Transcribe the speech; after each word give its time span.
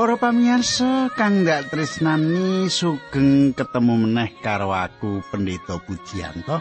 Para 0.00 0.16
pamirsa 0.16 1.12
kang 1.12 1.44
ndak 1.44 1.68
tresnani 1.68 2.72
sugeng 2.72 3.52
ketemu 3.52 4.08
meneh 4.08 4.32
karo 4.40 4.72
aku 4.72 5.20
Pendeta 5.28 5.76
Pujianto. 5.76 6.56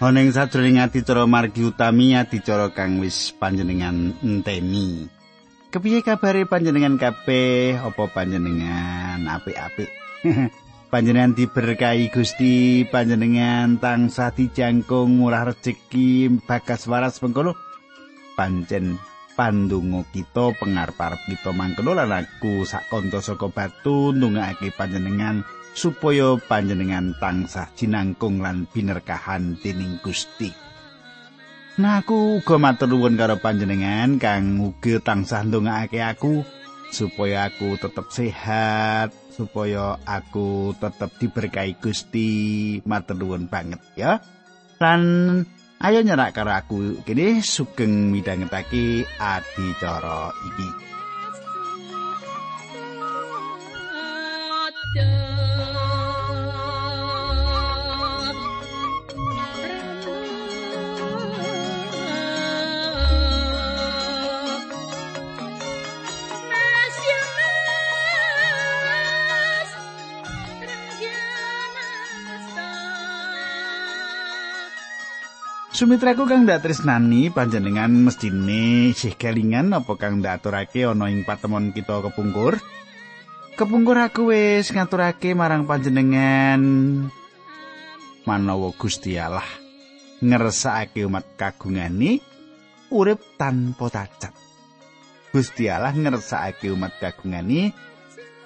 Ana 0.00 0.24
ing 0.24 0.32
sadurunge 0.32 0.80
adicara 0.80 1.28
margi 1.28 1.68
utami 1.68 2.16
adicara 2.16 2.72
kang 2.72 3.04
wis 3.04 3.36
panjenengan 3.36 4.16
enteni. 4.24 5.12
Kepiye 5.68 6.00
kabare 6.00 6.48
panjenengan 6.48 6.96
kabeh? 6.96 7.76
Apa 7.84 8.08
panjenengan 8.16 9.28
apik-apik? 9.28 9.92
panjenengan 10.92 11.36
diberkahi 11.36 12.08
Gusti, 12.08 12.88
panjenengan 12.88 13.76
tansah 13.76 14.32
dijangkung 14.32 15.20
murah 15.20 15.52
rejeki 15.52 16.32
bagas 16.48 16.88
waras 16.88 17.20
mengkono. 17.20 17.52
Pancen 18.40 18.96
pandonga 19.38 20.02
kita 20.10 20.50
pengarep-arep 20.58 21.22
kita 21.30 21.54
mangkeno 21.54 21.94
lan 21.94 22.10
aku 22.10 22.66
sak 22.66 22.90
kanca 22.90 23.22
saka 23.22 23.46
batu 23.46 24.10
ndongaake 24.10 24.74
panjenengan 24.74 25.46
supaya 25.78 26.34
panjenengan 26.42 27.14
tansah 27.22 27.70
jinangkung 27.78 28.42
lan 28.42 28.66
binerkahan 28.66 29.54
dening 29.62 30.02
Gusti. 30.02 30.50
Nah 31.78 32.02
aku 32.02 32.42
uga 32.42 32.58
matur 32.58 32.90
nuwun 32.90 33.14
karo 33.14 33.38
panjenengan 33.38 34.18
kang 34.18 34.58
uga 34.58 34.98
tansah 34.98 35.46
ndongaake 35.46 36.02
aku 36.02 36.42
supaya 36.90 37.46
aku 37.46 37.78
tetap 37.78 38.10
sehat, 38.10 39.14
supaya 39.30 40.02
aku 40.02 40.74
tetap 40.82 41.14
diberkahi 41.22 41.78
Gusti. 41.78 42.30
Matur 42.82 43.22
nuwun 43.22 43.46
banget 43.46 43.78
ya. 43.94 44.18
Lan 44.82 45.02
Ayo 45.78 46.02
nyerak 46.02 46.34
karo 46.34 46.50
aku 46.50 47.06
kene 47.06 47.38
sugeng 47.38 48.10
midhangetake 48.10 49.06
adicara 49.22 50.34
iki. 50.50 50.68
Sumitraku 75.78 76.26
kang 76.26 76.42
ndak 76.42 76.66
tresnani 76.66 77.30
panjenengan 77.30 77.86
mestine 78.02 78.90
isih 78.90 79.14
kelingan 79.14 79.70
apa 79.70 79.94
kang 79.94 80.18
aturake 80.26 80.82
ana 80.82 81.06
ing 81.06 81.22
patemon 81.22 81.70
kita 81.70 82.02
kepungkur. 82.02 82.58
Kepungkur 83.54 83.94
aku 83.94 84.34
wis 84.34 84.74
ngaturake 84.74 85.38
marang 85.38 85.70
panjenengan 85.70 86.58
manawa 88.26 88.74
Gusti 88.74 89.22
Allah 89.22 89.46
ngersakake 90.18 91.06
umat 91.06 91.38
kagungane 91.38 92.18
urip 92.90 93.38
tanpa 93.38 93.86
cacat. 93.86 94.34
Gusti 95.30 95.70
Allah 95.70 95.94
ngersakake 95.94 96.74
umat 96.74 96.98
kagungane 96.98 97.70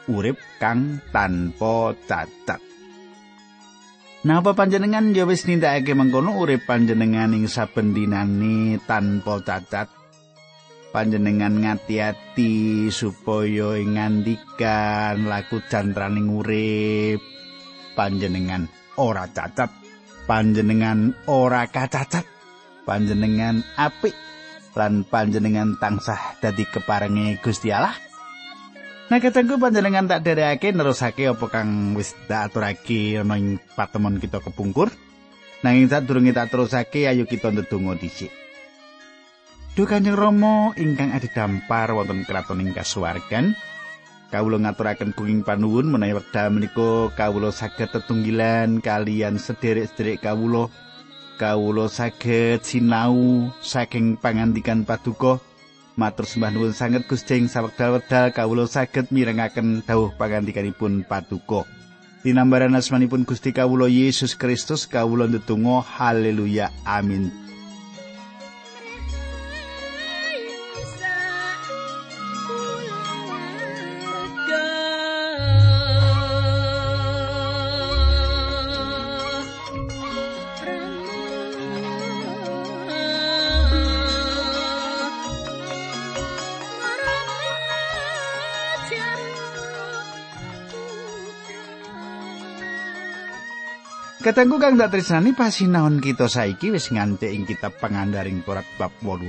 urip 0.04 0.36
kang 0.60 1.00
tanpa 1.08 1.96
cacat. 1.96 2.71
Napa 4.22 4.54
panjenengan 4.54 5.10
ya 5.10 5.26
wis 5.26 5.50
nindakake 5.50 5.98
mengkono 5.98 6.38
urip 6.38 6.62
panjenengan 6.62 7.34
ing 7.34 7.50
saben 7.50 7.90
dinane 7.90 8.78
tanpa 8.86 9.42
cacat? 9.42 9.90
Panjenengan 10.94 11.58
ngati-ati 11.58 12.86
supaya 12.94 13.74
ing 13.82 13.98
ngandikan 13.98 15.26
laku 15.26 15.58
jantraning 15.66 16.30
urip 16.38 17.18
panjenengan 17.98 18.70
ora 18.94 19.26
cacat. 19.26 19.74
Panjenengan 20.30 21.18
ora 21.26 21.66
kacacat. 21.66 22.22
Panjenengan 22.86 23.58
apik 23.74 24.14
lan 24.78 25.02
panjenengan 25.02 25.74
tansah 25.82 26.38
dadi 26.38 26.62
keparenge 26.62 27.42
Gusti 27.42 27.74
Allah. 27.74 28.11
Nah 29.12 29.20
ketengku 29.20 29.60
panjenengan 29.60 30.08
tak 30.08 30.24
dereake 30.24 30.72
nerusake 30.72 31.28
apa 31.28 31.44
kang 31.52 31.92
wis 31.92 32.16
tak 32.24 32.48
aturake 32.48 33.20
ana 33.20 33.36
ing 33.36 33.60
patemon 33.76 34.16
kita 34.16 34.40
kepungkur. 34.40 34.88
Nanging 35.60 35.92
sadurunge 35.92 36.32
tak 36.32 36.48
terusake 36.48 37.04
ayo 37.04 37.28
kita 37.28 37.52
ndedonga 37.52 38.00
dhisik. 38.00 38.32
Duh 39.76 39.84
Kanjeng 39.84 40.16
Rama 40.16 40.72
ingkang 40.80 41.12
adidampar 41.12 41.92
wonten 41.92 42.24
kraton 42.24 42.64
ing 42.64 42.72
kasuwargan. 42.72 43.52
Kawula 44.32 44.64
ngaturaken 44.64 45.12
kuing 45.12 45.44
panuwun 45.44 45.92
menawi 45.92 46.16
wekdal 46.16 46.48
menika 46.48 47.12
kawula 47.12 47.52
saged 47.52 47.92
tetunggilan 47.92 48.80
kalian 48.80 49.36
sederek-sederek 49.36 50.24
kawula. 50.24 50.72
Kawula 51.36 51.92
saged 51.92 52.64
sinau 52.64 53.52
saking 53.60 54.16
pangandikan 54.16 54.88
paduka. 54.88 55.36
Matur 55.92 56.24
sembah 56.24 56.48
nuwun 56.48 56.72
sanget 56.72 57.04
Gusti 57.04 57.36
ing 57.36 57.52
sawekdal-wekdal 57.52 58.32
kawula 58.32 58.64
saged 58.64 59.12
mirengaken 59.12 59.84
dawuh 59.84 60.08
pangandikanipun 60.16 61.04
Paduka. 61.04 61.68
Dinambaran 62.24 62.72
asmanipun 62.72 63.28
Gusti 63.28 63.52
kawula 63.52 63.92
Yesus 63.92 64.32
Kristus 64.32 64.88
kawula 64.88 65.28
ndedonga 65.28 65.84
haleluya 65.84 66.72
amin. 66.88 67.28
Katengku 94.22 94.62
kang 94.62 94.78
tak 94.78 94.94
tresnani 94.94 95.34
pasinaon 95.34 95.98
kita 95.98 96.30
saiki 96.30 96.70
wis 96.70 96.94
ngancik 96.94 97.26
ing 97.26 97.42
kitab 97.42 97.74
pengandaring 97.82 98.46
Torat 98.46 98.62
bab 98.78 98.94
18. 99.02 99.26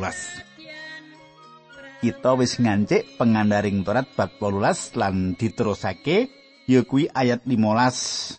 Kita 1.97 2.37
wis 2.37 2.61
ngancik 2.61 3.17
pengandaring 3.17 3.81
Torat 3.81 4.05
bab 4.13 4.37
18 4.37 4.93
lan 4.93 5.33
diterusake 5.33 6.29
ya 6.69 6.85
kuwi 6.85 7.09
ayat 7.09 7.41
15. 7.41 8.37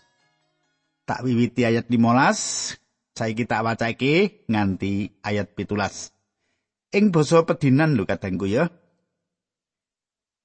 Tak 1.03 1.27
wiwiti 1.27 1.67
ayat 1.67 1.91
15, 1.91 3.19
saiki 3.19 3.43
tak 3.43 3.59
wacake 3.67 4.47
nganti 4.47 5.11
ayat 5.27 5.51
17. 5.59 6.95
Ing 6.95 7.11
basa 7.11 7.43
pedinan 7.43 7.99
lho 7.99 8.07
katengku 8.07 8.47
ya. 8.47 8.71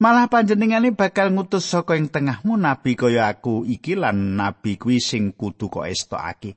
Malah 0.00 0.32
panjenengane 0.32 0.97
bakal 0.97 1.29
ngutus 1.29 1.69
saka 1.69 1.93
ing 1.93 2.08
tengahmu 2.08 2.56
nabi 2.56 2.97
kaya 2.97 3.29
aku 3.29 3.69
iki 3.69 3.93
lan 3.93 4.32
nabi 4.32 4.81
kuwi 4.81 4.97
sing 4.97 5.37
kudu 5.37 5.69
kok 5.69 5.85
estokake. 5.85 6.56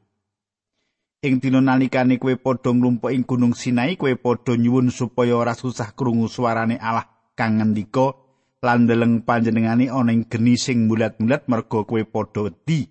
Ing 1.27 1.43
dina 1.43 1.59
nalikane 1.59 2.23
kowe 2.23 2.39
padha 2.39 2.71
nglumpuk 2.71 3.11
ing 3.11 3.27
Gunung 3.27 3.51
Sinai, 3.51 3.99
kowe 3.99 4.15
padha 4.15 4.55
nyuwun 4.55 4.95
supaya 4.95 5.35
ora 5.35 5.59
susah 5.59 5.91
krungu 5.91 6.31
suarane 6.31 6.79
Allah 6.79 7.03
kang 7.35 7.59
ngendika 7.59 8.15
lan 8.63 8.87
ndeleng 8.87 9.27
panjenengane 9.27 9.91
ana 9.91 10.15
ing 10.15 10.23
geni 10.31 10.55
sing 10.55 10.87
mulat-mulat 10.87 11.43
merga 11.51 11.83
kowe 11.83 11.99
padha 12.07 12.47
wedi. 12.47 12.87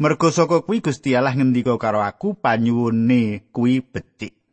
Merga 0.00 0.32
saka 0.32 0.64
kuwi 0.64 0.80
Gusti 0.80 1.12
Allah 1.12 1.36
ngendika 1.36 1.76
karo 1.76 2.00
aku 2.00 2.32
panyuwune 2.40 3.52
kuwi 3.52 3.84
becik. 3.84 4.43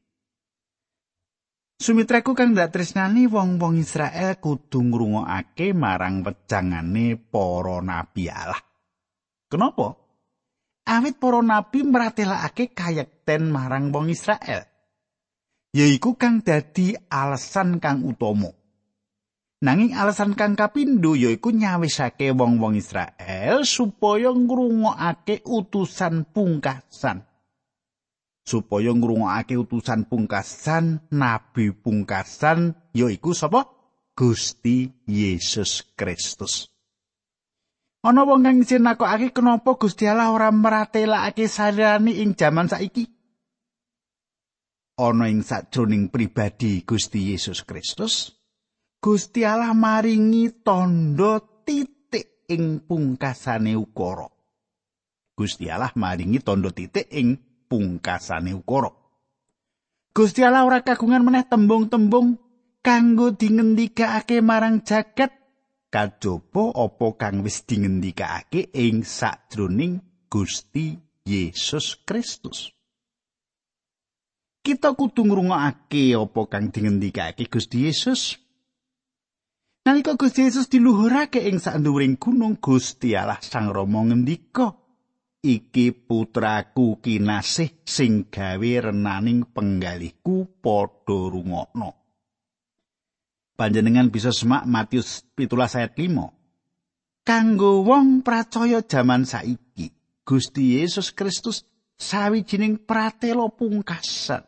Sumitraku 1.82 2.38
kang 2.38 2.54
ndak 2.54 2.78
tresnani 2.78 3.26
wong-wong 3.26 3.82
Israel 3.82 4.38
kudu 4.38 4.86
ngrungokake 4.86 5.74
marang 5.74 6.22
wejangane 6.22 7.18
para 7.18 7.82
nabi 7.82 8.30
Allah. 8.30 8.62
Kenapa? 9.50 9.98
Awit 10.86 11.18
para 11.18 11.42
nabi 11.42 11.82
mratelakake 11.82 12.78
kayekten 12.78 13.50
marang 13.50 13.90
wong 13.90 14.14
Israel. 14.14 14.62
Yaiku 15.74 16.22
kang 16.22 16.46
dadi 16.46 16.94
alasan 17.10 17.82
kang 17.82 18.06
utama. 18.06 18.54
Nanging 19.66 19.98
alasan 19.98 20.38
kang 20.38 20.54
kapindho 20.54 21.18
yaiku 21.18 21.50
nyawisake 21.50 22.30
wong-wong 22.30 22.78
Israel 22.78 23.66
supaya 23.66 24.30
ngrungokake 24.30 25.42
utusan 25.50 26.30
pungkasan. 26.30 27.31
Supaya 28.42 28.90
ngrungokake 28.92 29.56
utusan 29.58 30.10
pungkasan 30.10 31.06
nabi 31.14 31.72
pungkasan 31.72 32.74
yaiku 32.92 33.32
sapa 33.38 33.70
Gusti 34.18 34.92
Yesus 35.08 35.96
Kristus. 35.96 36.70
Ana 38.02 38.26
wong 38.26 38.42
kang 38.42 38.58
isin 38.66 38.82
nakokake 38.82 39.30
kenapa 39.30 39.78
Gusti 39.78 40.10
Allah 40.10 40.34
ora 40.34 40.50
meratelakake 40.50 41.46
sarani 41.46 42.18
ing 42.26 42.34
jaman 42.34 42.66
saiki? 42.66 43.06
Ana 44.98 45.30
ing 45.30 45.46
sajroning 45.46 46.10
pribadi 46.10 46.82
Gusti 46.82 47.30
Yesus 47.30 47.62
Kristus, 47.62 48.34
Gusti 48.98 49.46
Allah 49.46 49.78
maringi 49.78 50.66
tondo 50.66 51.62
titik 51.62 52.50
ing 52.50 52.82
pungkasane 52.90 53.78
ukara. 53.78 54.26
Gusti 55.38 55.70
Allah 55.70 55.94
maringi 55.94 56.42
tondo 56.42 56.74
titik 56.74 57.06
ing 57.14 57.51
pungkasane 57.72 58.52
ukara. 58.52 58.92
Gusti 60.12 60.44
Allah 60.44 60.68
ora 60.68 60.84
kagungan 60.84 61.24
meneh 61.24 61.48
tembung-tembung 61.48 62.36
kanggo 62.84 63.32
dingendikake 63.32 64.44
marang 64.44 64.84
jagat 64.84 65.32
kajaba 65.88 66.76
apa 66.76 67.08
kang 67.16 67.48
wis 67.48 67.64
dingendikake 67.64 68.76
ing 68.76 69.08
sakjroning 69.08 70.04
Gusti 70.28 71.00
Yesus 71.24 72.04
Kristus. 72.04 72.76
Kita 74.60 74.92
kudu 74.92 75.24
ngrungokake 75.24 76.12
apa 76.20 76.42
kang 76.52 76.76
dingendikake 76.76 77.48
Gusti 77.48 77.88
Yesus 77.88 78.36
Nalika 79.82 80.14
Gusti 80.14 80.46
Yesus 80.46 80.70
diluhurake 80.70 81.42
ing 81.50 81.58
sanduwuring 81.58 82.22
gunung 82.22 82.62
Gusti 82.62 83.18
Allah 83.18 83.42
Sang 83.42 83.74
Rama 83.74 84.06
ngendika, 84.06 84.78
"Iki 85.42 86.06
putraku 86.06 87.02
kinasih 87.02 87.82
sing 87.82 88.30
gawe 88.30 88.72
renaning 88.90 89.50
penggalihku 89.50 90.62
padha 90.62 91.20
rungokno." 91.34 91.98
Panjenengan 93.58 94.10
bisa 94.10 94.30
semak 94.34 94.66
Matius 94.70 95.26
17 95.38 95.78
ayat 95.78 95.94
5. 95.94 96.34
Kanggo 97.22 97.86
wong 97.86 98.26
percaya 98.26 98.82
jaman 98.82 99.26
saiki, 99.26 99.94
Gusti 100.26 100.82
Yesus 100.82 101.14
Kristus 101.14 101.62
sawijining 101.94 102.82
pratela 102.82 103.46
pungkasan. 103.54 104.42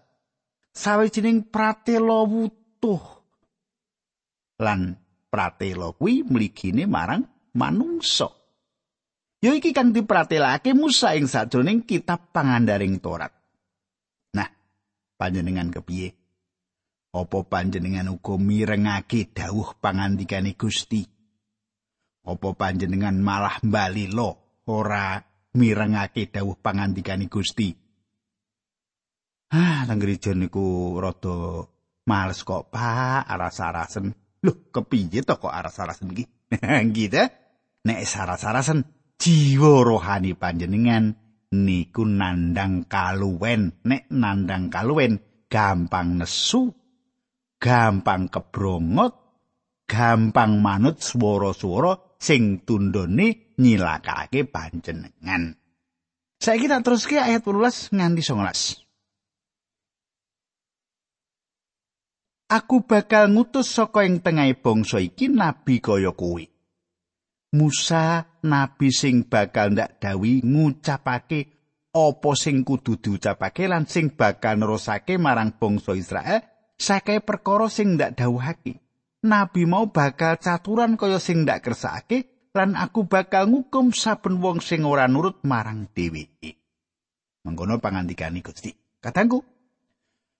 Sawijining 0.73 1.53
pratela 1.53 2.25
wutuh. 2.25 3.21
Lan 4.57 4.97
pratela 5.29 5.93
kuwi 5.93 6.25
mligine 6.25 6.89
marang 6.89 7.29
manungsa. 7.53 8.29
Ya 9.43 9.51
iki 9.51 9.75
kang 9.75 9.91
dipratelake 9.91 10.71
Musa 10.71 11.19
ing 11.19 11.27
sajroning 11.27 11.83
kitab 11.83 12.31
pangandaring 12.31 13.03
Torat. 13.03 13.35
Nah, 14.39 14.47
panjenengan 15.19 15.67
kepiye? 15.67 16.15
Apa 17.11 17.43
panjenengan 17.43 18.07
uga 18.07 18.39
mirengake 18.39 19.35
dawuh 19.35 19.75
pangandikane 19.83 20.55
Gusti? 20.55 21.03
Apa 22.23 22.55
panjenengan 22.55 23.19
malah 23.19 23.59
mbalilo 23.67 24.63
ora 24.71 25.19
mirengake 25.59 26.31
dawuh 26.31 26.55
pangandikane 26.63 27.27
Gusti? 27.27 27.67
Ah, 29.51 29.83
nang 29.83 29.99
niku 29.99 30.95
rada 31.03 31.67
males 32.07 32.47
kok, 32.47 32.71
Pak, 32.71 33.27
aras-arasen. 33.27 34.07
Loh, 34.39 34.71
kepiye 34.71 35.19
to 35.19 35.35
kok 35.35 35.51
aras-arasen 35.51 36.15
iki? 36.15 36.23
gitu. 36.95 37.27
Nek 37.83 37.99
saras-arasen 38.07 38.92
jiwa 39.23 39.87
rohani 39.87 40.35
panjenengan 40.35 41.15
niku 41.55 42.03
nandang 42.03 42.83
kaluwen. 42.91 43.71
Nek 43.87 44.11
nandang 44.11 44.67
kaluwen 44.67 45.47
gampang 45.47 46.19
nesu, 46.19 46.75
gampang 47.55 48.27
kebrongot, 48.27 49.15
gampang 49.87 50.59
manut 50.59 50.99
swara-swara 50.99 52.19
sing 52.19 52.67
tundone 52.67 53.55
nyilakake 53.55 54.43
panjenengan. 54.43 55.55
Saiki 56.43 56.67
tak 56.67 56.83
teruske 56.83 57.15
ayat 57.15 57.39
18 57.47 57.95
nganti 57.95 58.21
19. 58.27 58.83
aku 62.53 62.85
bakal 62.85 63.33
ngutus 63.33 63.73
saka 63.73 64.05
ing 64.05 64.21
tengahing 64.21 64.61
bangsa 64.61 65.01
iki 65.01 65.25
nabi 65.25 65.81
kaya 65.81 66.13
kuwi. 66.13 66.52
Musa 67.53 68.25
nabi 68.41 68.89
sing 68.89 69.29
bakal 69.29 69.77
ndak 69.77 70.01
dawi 70.01 70.41
ngucapake 70.41 71.53
apa 71.93 72.31
sing 72.33 72.65
kudu 72.65 72.97
diucapake 72.97 73.69
lan 73.69 73.85
sing 73.85 74.17
bakal 74.17 74.57
nerusake 74.57 75.21
marang 75.21 75.53
bangsa 75.61 75.93
Israel 75.93 76.41
sakai 76.73 77.21
perkara 77.21 77.69
sing 77.69 77.93
ndak 77.93 78.17
dawuhake. 78.17 78.81
Nabi 79.23 79.63
mau 79.69 79.87
bakal 79.87 80.41
caturan 80.41 80.97
kaya 80.97 81.21
sing 81.21 81.45
ndak 81.45 81.61
kersake 81.61 82.49
lan 82.57 82.73
aku 82.73 83.05
bakal 83.05 83.45
ngukum 83.45 83.93
saben 83.93 84.41
wong 84.41 84.57
sing 84.57 84.81
ora 84.81 85.05
nurut 85.05 85.45
marang 85.45 85.85
dheweke. 85.93 86.57
Mengkono 87.45 87.77
pangandikane 87.77 88.41
Gusti. 88.41 88.73
Katangku, 89.03 89.43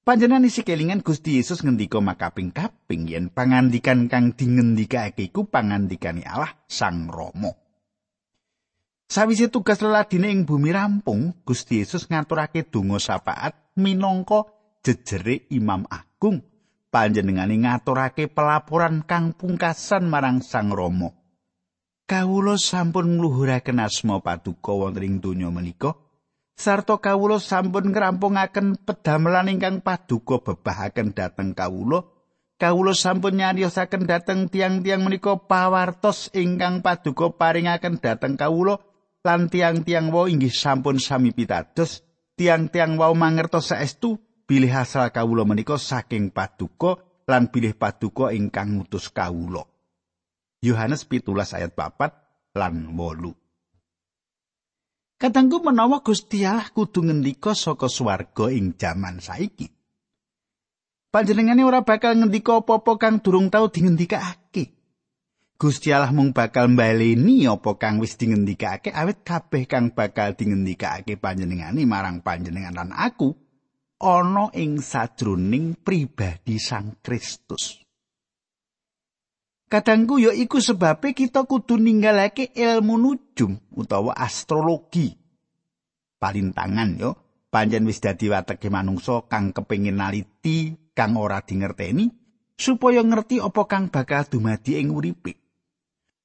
Panjenengan 0.04 0.44
isi 0.44 0.68
kelingan 0.68 1.00
Gusti 1.00 1.40
Yesus 1.40 1.64
ngendika 1.64 2.04
makaping-kaping 2.04 3.08
yen 3.08 3.32
pangandikan 3.32 4.12
kang 4.12 4.36
dingendikake 4.36 5.32
iku 5.32 5.48
pangandikane 5.48 6.28
Allah 6.28 6.52
Sang 6.68 7.08
Rama. 7.08 7.56
Sawise 9.08 9.48
tugas 9.48 9.80
leladine 9.80 10.28
ing 10.28 10.44
bumi 10.44 10.76
rampung, 10.76 11.32
Gusti 11.48 11.80
Yesus 11.80 12.12
ngaturake 12.12 12.68
donga 12.68 13.00
syafaat 13.00 13.56
minangka 13.80 14.44
jejere 14.84 15.48
Imam 15.56 15.88
Agung. 15.88 16.44
Panjenengane 16.92 17.56
ngaturake 17.64 18.28
pelaporan 18.28 19.08
kang 19.08 19.32
pungkasan 19.32 20.12
marang 20.12 20.44
Sang 20.44 20.76
Rama. 20.76 21.16
Kawula 22.04 22.60
sampun 22.60 23.16
ngluhuraken 23.16 23.80
asma 23.80 24.20
paduka 24.20 24.76
wonten 24.76 25.08
ing 25.08 25.24
donya 25.24 25.48
menika. 25.48 25.96
Sarta 26.54 26.98
kawula 27.02 27.42
sampun 27.42 27.92
ngrampungaken 27.92 28.80
pedamelan 28.82 29.52
ingkang 29.52 29.82
paduka 29.82 30.40
bebahaken 30.42 31.12
dhateng 31.14 31.52
kawula. 31.58 32.06
Kawula 32.62 32.96
sampun 32.96 33.42
nyariosaken 33.42 34.08
dhateng 34.08 34.48
tiang-tiang 34.48 35.04
menika 35.04 35.36
pawartos 35.36 36.32
ingkang 36.32 36.80
paduka 36.80 37.34
paringaken 37.34 38.00
dhateng 38.00 38.40
kawula 38.40 38.80
lan 39.26 39.52
tiang-tiang 39.52 40.14
wau 40.14 40.30
inggih 40.30 40.54
sampun 40.54 41.02
sami 41.02 41.36
pitados. 41.36 42.06
Tiang-tiang 42.34 42.98
wau 42.98 43.14
mangertos 43.14 43.70
saestu 43.70 44.18
bilih 44.50 44.74
asal 44.74 45.10
kawula 45.14 45.46
menika 45.46 45.78
saking 45.78 46.34
paduka 46.34 46.98
lan 47.30 47.50
bilih 47.52 47.78
paduka 47.78 48.34
ingkang 48.34 48.80
ngutus 48.80 49.12
kawula. 49.12 49.66
Yohanes 50.64 51.04
17 51.06 51.28
ayat 51.60 51.76
4 51.76 52.56
lan 52.56 52.74
8 52.96 53.43
Kadangku 55.24 55.64
menawa 55.64 56.04
Gusti 56.04 56.44
Allah 56.44 56.68
kudu 56.68 57.08
ngendika 57.08 57.56
saka 57.56 57.88
swarga 57.88 58.52
ing 58.52 58.76
jaman 58.76 59.24
saiki. 59.24 59.72
Panjenengane 61.16 61.64
ora 61.64 61.80
bakal 61.80 62.20
ngendika 62.20 62.60
apa-apa 62.60 63.00
kang 63.00 63.24
durung 63.24 63.48
tau 63.48 63.72
dingendikake. 63.72 64.76
Gusti 65.56 65.96
Allah 65.96 66.12
mung 66.12 66.36
bakal 66.36 66.76
mbaleni 66.76 67.48
apa 67.48 67.72
kang 67.80 68.04
wis 68.04 68.20
dingendikake 68.20 68.92
awit 68.92 69.24
kabeh 69.24 69.64
kang 69.64 69.96
bakal 69.96 70.36
dingendikake 70.36 71.16
panjenengane 71.16 71.88
marang 71.88 72.20
panjenengan 72.20 72.76
lan 72.84 72.92
aku 72.92 73.32
ana 74.04 74.52
ing 74.52 74.84
sajroning 74.84 75.80
pribadi 75.80 76.60
Sang 76.60 77.00
Kristus. 77.00 77.83
Kadangku 79.74 80.22
ya 80.22 80.30
iku 80.30 80.62
sebabe 80.62 81.18
kita 81.18 81.50
kudu 81.50 81.82
ninggalake 81.82 82.54
ilmu 82.54 82.94
nujum 82.94 83.58
utawa 83.74 84.14
astrologi. 84.14 85.18
Palintangan 86.22 87.02
yo, 87.02 87.18
panjen 87.50 87.90
wis 87.90 87.98
dadi 87.98 88.30
wateke 88.30 88.70
manungsa 88.70 89.26
kang 89.26 89.50
kepengin 89.50 89.98
naliti, 89.98 90.78
kang 90.94 91.18
ora 91.18 91.42
dingerteni 91.42 92.06
supaya 92.54 93.02
ngerti 93.02 93.42
apa 93.42 93.66
kang 93.66 93.90
bakal 93.90 94.30
dumadi 94.30 94.78
ing 94.78 94.94
uripe. 94.94 95.42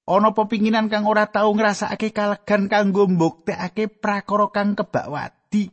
Ana 0.05 0.37
pepinginan 0.37 0.93
kang 0.93 1.09
ora 1.09 1.25
tau 1.25 1.49
ngrasakake 1.57 2.13
kalegan 2.13 2.69
kanggo 2.69 3.09
mbuktekake 3.09 3.89
prakara 3.89 4.53
kang 4.53 4.77
kebak 4.77 5.09
wadi. 5.09 5.73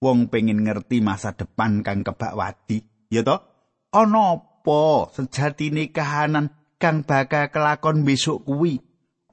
Wong 0.00 0.32
pengin 0.32 0.64
ngerti 0.64 1.04
masa 1.04 1.36
depan 1.36 1.84
kang 1.84 2.00
kebak 2.00 2.32
wadi, 2.32 2.80
ya 3.12 3.20
to? 3.20 3.36
Ana 3.92 4.40
apa 4.40 5.12
sejatine 5.12 5.92
kahanan 5.92 6.57
kang 6.78 7.02
bakal 7.02 7.50
kelakon 7.50 8.06
besok 8.06 8.46
kuwi? 8.46 8.78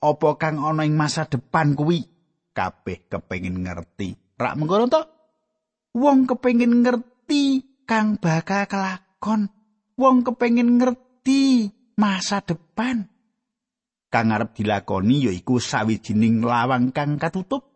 Apa 0.01 0.37
kang 0.37 0.59
ana 0.59 0.83
ing 0.83 0.97
masa 0.97 1.29
depan 1.29 1.77
kuwi? 1.77 2.03
Kabeh 2.51 3.07
kepengin 3.07 3.63
ngerti. 3.63 4.17
Rak 4.35 4.57
mengkono 4.59 4.85
to? 4.89 5.01
Wong 5.95 6.27
kepengin 6.27 6.83
ngerti 6.83 7.63
kang 7.87 8.17
bakal 8.19 8.67
kelakon. 8.67 9.47
Wong 9.95 10.25
kepengin 10.27 10.81
ngerti 10.81 11.71
masa 11.95 12.43
depan. 12.43 13.07
Kang 14.11 14.31
arep 14.35 14.51
dilakoni 14.57 15.31
yaiku 15.31 15.61
sawijining 15.61 16.43
lawang 16.43 16.91
kang 16.91 17.15
katutup. 17.15 17.71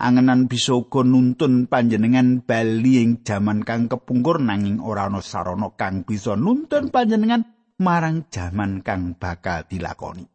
Angenan 0.00 0.48
bisa 0.48 0.72
uga 0.72 1.04
nuntun 1.04 1.68
panjenengan 1.68 2.40
bali 2.40 3.04
ing 3.04 3.20
jaman 3.20 3.60
kang 3.68 3.84
kepungkur 3.84 4.40
nanging 4.40 4.80
ora 4.80 5.12
ana 5.12 5.20
sarana 5.20 5.76
kang 5.76 6.08
bisa 6.08 6.40
nuntun 6.40 6.88
panjenengan 6.88 7.59
marang 7.80 8.28
jaman 8.28 8.84
kang 8.84 9.16
bakal 9.16 9.64
dilakoni. 9.64 10.28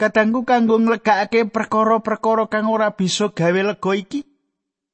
Kadangku 0.00 0.48
kanggo 0.48 0.80
nglegakake 0.80 1.52
perkara-perkara 1.52 2.48
kang 2.48 2.72
ora 2.72 2.96
bisa 2.96 3.28
gawe 3.36 3.60
lega 3.60 3.92
iki 3.92 4.24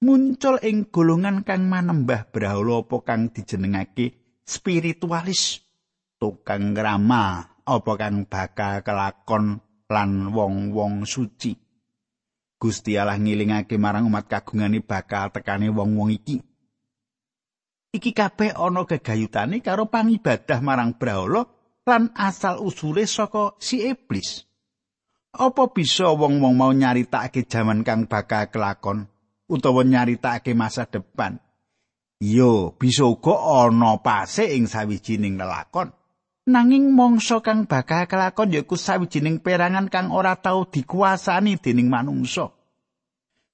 muncul 0.02 0.58
ing 0.66 0.90
golongan 0.90 1.46
kang 1.46 1.70
manembah 1.70 2.26
brahala 2.26 2.82
apa 2.82 2.96
kang 3.06 3.30
dijenengake 3.30 4.42
spiritualis. 4.42 5.62
tukang 6.16 6.72
rama 6.72 7.44
apa 7.62 7.92
kang 8.00 8.25
bakal 8.25 8.80
kelakon 8.80 9.60
lan 9.86 10.32
wong-wong 10.32 11.04
suci. 11.04 11.54
Gusti 12.56 12.96
Allah 12.96 13.20
ngilingake 13.20 13.76
marang 13.76 14.08
umat 14.08 14.32
kagungane 14.32 14.80
bakal 14.80 15.28
tekane 15.28 15.68
wong-wong 15.68 16.08
iki. 16.08 16.40
Iki 17.95 18.11
kabeh 18.12 18.57
ana 18.59 18.83
gegayutane 18.83 19.62
karo 19.62 19.87
pangibadah 19.87 20.59
marang 20.64 20.99
Brahala 20.99 21.47
lan 21.87 22.11
asal 22.19 22.59
usule 22.59 23.07
saka 23.07 23.55
si 23.62 23.87
iblis. 23.87 24.43
Apa 25.37 25.69
bisa 25.71 26.11
wong-wong 26.11 26.57
mau 26.57 26.73
nyaritakake 26.73 27.45
jaman 27.45 27.85
kang 27.85 28.09
bakal 28.09 28.49
kelakon 28.49 29.07
utawa 29.47 29.85
nyaritakake 29.85 30.57
masa 30.57 30.88
depan? 30.88 31.37
Yo, 32.16 32.73
bisa 32.81 33.05
uga 33.05 33.37
ana 33.69 34.00
pase 34.00 34.57
ing 34.57 34.64
sawijining 34.64 35.37
lelakon. 35.37 35.93
Nanging 36.49 36.97
mangsa 36.97 37.45
kang 37.45 37.69
bakal 37.69 38.09
kelakon 38.09 38.57
yaiku 38.57 38.81
sawijining 38.81 39.45
perangan 39.45 39.93
kang 39.93 40.09
ora 40.09 40.40
tau 40.40 40.64
dikuasani 40.64 41.61
dening 41.61 41.93
manungsa. 41.93 42.55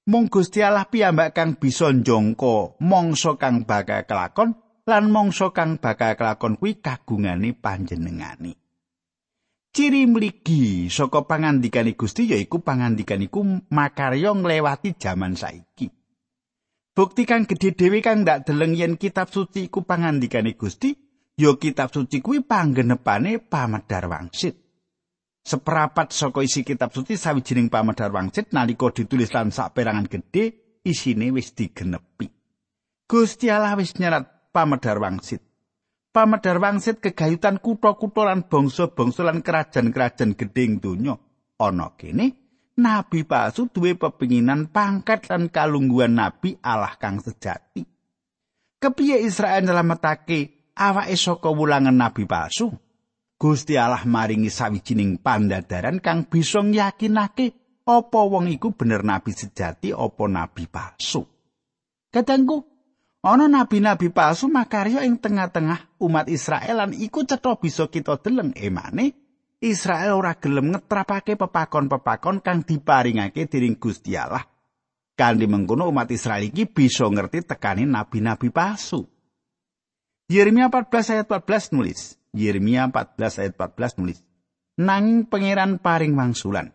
Mung 0.03 0.27
Gusti 0.27 0.59
Allah 0.59 0.83
piyambak 0.83 1.31
kang 1.31 1.55
bisa 1.55 1.87
njangka 1.87 2.75
mangsa 2.83 3.39
kang 3.39 3.63
bakal 3.63 4.03
kelakon 4.03 4.51
lan 4.83 5.07
mangsa 5.07 5.55
kang 5.55 5.79
bakal 5.79 6.19
kelakon 6.19 6.59
kuwi 6.59 6.83
kagungane 6.83 7.55
panjenengane. 7.55 8.59
Ciri 9.71 10.03
mligi 10.03 10.91
saka 10.91 11.23
pangandikane 11.23 11.95
Gusti 11.95 12.27
yaiku 12.35 12.59
pangandikan 12.59 13.23
iku 13.23 13.47
makarya 13.71 14.35
nglewati 14.35 14.99
jaman 14.99 15.39
saiki. 15.39 15.87
Bukti 16.91 17.23
kang 17.23 17.47
gedhe 17.47 17.71
dhewe 17.71 18.03
kang 18.03 18.27
ndak 18.27 18.43
deleng 18.43 18.75
yen 18.75 18.99
kitab 18.99 19.31
suci 19.31 19.71
iku 19.71 19.87
pangandikane 19.87 20.59
Gusti 20.59 20.91
ya 21.39 21.55
kitab 21.55 21.95
suci 21.95 22.19
kuwi 22.19 22.43
panggenepane 22.43 23.39
pamedar 23.39 24.11
wangsit. 24.11 24.62
Seperapat 25.43 26.15
saka 26.15 26.39
isi 26.39 26.63
kitab 26.63 26.95
suci 26.95 27.19
sawijining 27.19 27.67
pamedar 27.67 28.15
wangsit 28.15 28.55
nalika 28.55 28.95
ditulis 28.95 29.27
lan 29.35 29.51
saperangan 29.51 30.07
gedhe 30.07 30.79
isine 30.87 31.35
wis 31.35 31.51
digenepi. 31.51 32.31
Gusti 33.03 33.51
Allah 33.51 33.75
wis 33.75 33.91
nyerat 33.99 34.55
pamedar 34.55 35.03
wangsit. 35.03 35.43
Pamedar 36.15 36.63
wangsit 36.63 37.03
kegayutan 37.03 37.59
kutha-kutha 37.59 38.23
lan 38.23 38.47
bangsa-bangsa 38.47 39.27
lan 39.27 39.43
kerajaan-kerajaan 39.43 40.39
gedhe 40.39 40.79
donya 40.79 41.19
ana 41.59 41.91
kene. 41.99 42.39
Nabi 42.73 43.21
palsu 43.21 43.69
duwe 43.69 43.93
pepinginan 43.93 44.71
pangkat 44.73 45.29
lan 45.29 45.51
kalungguhan 45.53 46.17
nabi 46.17 46.57
Allah 46.63 46.97
kang 46.97 47.21
sejati. 47.21 47.85
Kepiye 48.81 49.21
Israel 49.21 49.61
nyelametake 49.61 50.71
awake 50.73 51.13
saka 51.13 51.53
wulangan 51.53 51.93
nabi 51.93 52.25
palsu. 52.25 52.73
Gusti 53.43 53.75
Allah 53.75 54.07
maringi 54.07 54.47
sawijining 54.47 55.19
pandadaran 55.19 55.99
kang 55.99 56.23
bisa 56.31 56.63
yakinake 56.63 57.51
apa 57.83 58.21
wong 58.23 58.47
iku 58.47 58.71
bener 58.71 59.03
nabi 59.03 59.35
sejati 59.35 59.91
apa 59.91 60.23
nabi 60.31 60.63
palsu. 60.71 61.27
Kadangku, 62.07 62.63
ana 63.19 63.51
nabi-nabi 63.51 64.15
palsu 64.15 64.47
makarya 64.47 65.03
ing 65.03 65.19
tengah-tengah 65.19 65.99
umat 65.99 66.31
Israel 66.31 66.87
lan 66.87 66.95
iku 66.95 67.27
cetha 67.27 67.59
bisa 67.59 67.91
kita 67.91 68.15
deleng 68.23 68.55
emane 68.55 69.11
Israel 69.59 70.23
ora 70.23 70.39
gelem 70.39 70.71
ngetrapake 70.71 71.35
pepakon-pepakon 71.35 72.39
kang 72.39 72.63
diparingake 72.63 73.51
dening 73.51 73.75
Gusti 73.75 74.15
Allah. 74.15 74.47
Kanthi 75.19 75.51
mengkono 75.51 75.91
umat 75.91 76.07
Israel 76.15 76.47
iki 76.47 76.63
bisa 76.63 77.11
ngerti 77.11 77.43
tekane 77.43 77.83
nabi-nabi 77.83 78.47
palsu. 78.55 79.03
Yeremia 80.31 80.71
14 80.71 81.11
ayat 81.11 81.27
14 81.27 81.75
nulis. 81.75 82.22
Yeremia 82.33 82.89
14 82.89 83.45
ayat 83.45 83.53
14 83.55 84.01
nulis. 84.01 84.19
Nanging 84.81 85.29
pangeran 85.29 85.77
paring 85.77 86.17
wangsulan. 86.17 86.73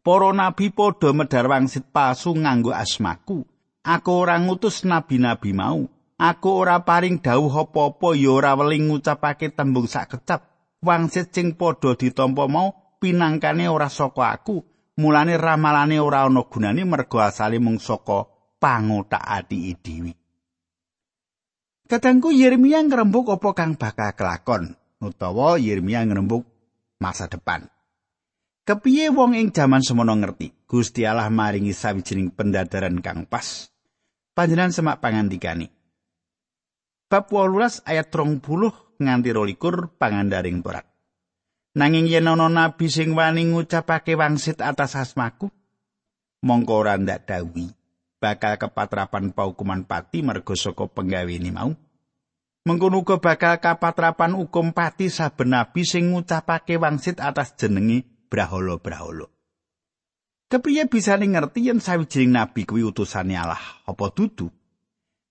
Para 0.00 0.32
nabi 0.32 0.72
padha 0.72 1.12
medhar 1.12 1.44
wangsit 1.52 1.92
palsu 1.92 2.32
nganggo 2.32 2.72
asmaku. 2.72 3.44
Aku 3.84 4.10
ora 4.24 4.40
ngutus 4.40 4.88
nabi-nabi 4.88 5.52
mau. 5.52 5.84
Aku 6.16 6.48
ora 6.48 6.80
paring 6.80 7.20
dawuh 7.20 7.52
apa-apa 7.52 8.16
ya 8.16 8.32
ora 8.32 8.56
weling 8.56 8.88
ngucapake 8.88 9.52
tembung 9.52 9.84
sak 9.84 10.16
kecap. 10.16 10.48
Wangsit 10.80 11.36
sing 11.36 11.52
padha 11.60 11.92
ditampa 11.92 12.48
mau 12.48 12.96
pinangkane 12.96 13.68
ora 13.68 13.92
saka 13.92 14.32
aku. 14.32 14.64
Mulane 14.96 15.36
ramalane 15.36 16.00
ora 16.00 16.24
ana 16.24 16.48
gunane 16.48 16.88
mergo 16.88 17.20
asale 17.20 17.60
mung 17.60 17.76
saka 17.76 18.24
pangotak 18.56 19.20
ati 19.20 19.76
dhewe. 19.76 20.25
Kadangku 21.86 22.34
Yeremia 22.34 22.82
ngrembug 22.82 23.30
apa 23.30 23.54
kang 23.54 23.78
bakal 23.78 24.10
kelakon 24.18 24.74
utawa 24.98 25.54
Yeremia 25.54 26.02
ngrembug 26.02 26.42
masa 26.98 27.30
depan. 27.30 27.70
Kepiye 28.66 29.14
wong 29.14 29.38
ing 29.38 29.54
jaman 29.54 29.86
semono 29.86 30.18
ngerti 30.18 30.66
Gusti 30.66 31.06
Allah 31.06 31.30
maringi 31.30 31.70
sawijining 31.70 32.34
pendadaran 32.34 32.98
kang 32.98 33.22
pas. 33.30 33.70
Panjenengan 34.34 34.74
semak 34.74 34.98
pangandikane. 34.98 35.70
Bab 37.06 37.30
18 37.30 37.86
ayat 37.86 38.10
30 38.10 38.42
nganti 38.98 39.30
22 39.30 39.94
pangandaring 39.94 40.58
Torat. 40.66 40.90
Nanging 41.78 42.10
yen 42.10 42.26
ana 42.26 42.50
nabi 42.50 42.90
sing 42.90 43.14
wani 43.14 43.46
ngucapake 43.46 44.18
wangsit 44.18 44.58
atas 44.58 44.98
asmaku, 44.98 45.54
mongko 46.42 46.82
ora 46.82 46.98
ndak 46.98 47.30
dawi 47.30 47.75
bakal 48.16 48.56
kepatrapan 48.56 49.32
paukuman 49.32 49.84
pati 49.84 50.24
mergo 50.24 50.56
saka 50.56 50.88
penggawene 50.88 51.50
mau. 51.52 51.72
Mengkono 52.66 53.06
uga 53.06 53.22
bakal 53.22 53.62
kapatrapan 53.62 54.34
hukum 54.34 54.74
pati 54.74 55.06
saben 55.06 55.54
nabi 55.54 55.86
sing 55.86 56.10
ngucapake 56.10 56.74
wangsit 56.82 57.22
atas 57.22 57.54
jenenge 57.54 58.02
Brahala-brahala. 58.26 59.30
Kepiye 60.50 60.86
bisa 60.90 61.14
ngerti 61.14 61.70
yen 61.70 61.78
sawijining 61.78 62.34
nabi 62.34 62.66
kuwi 62.66 62.82
utusane 62.82 63.38
Allah 63.38 63.62
apa 63.86 64.10
dudu? 64.10 64.50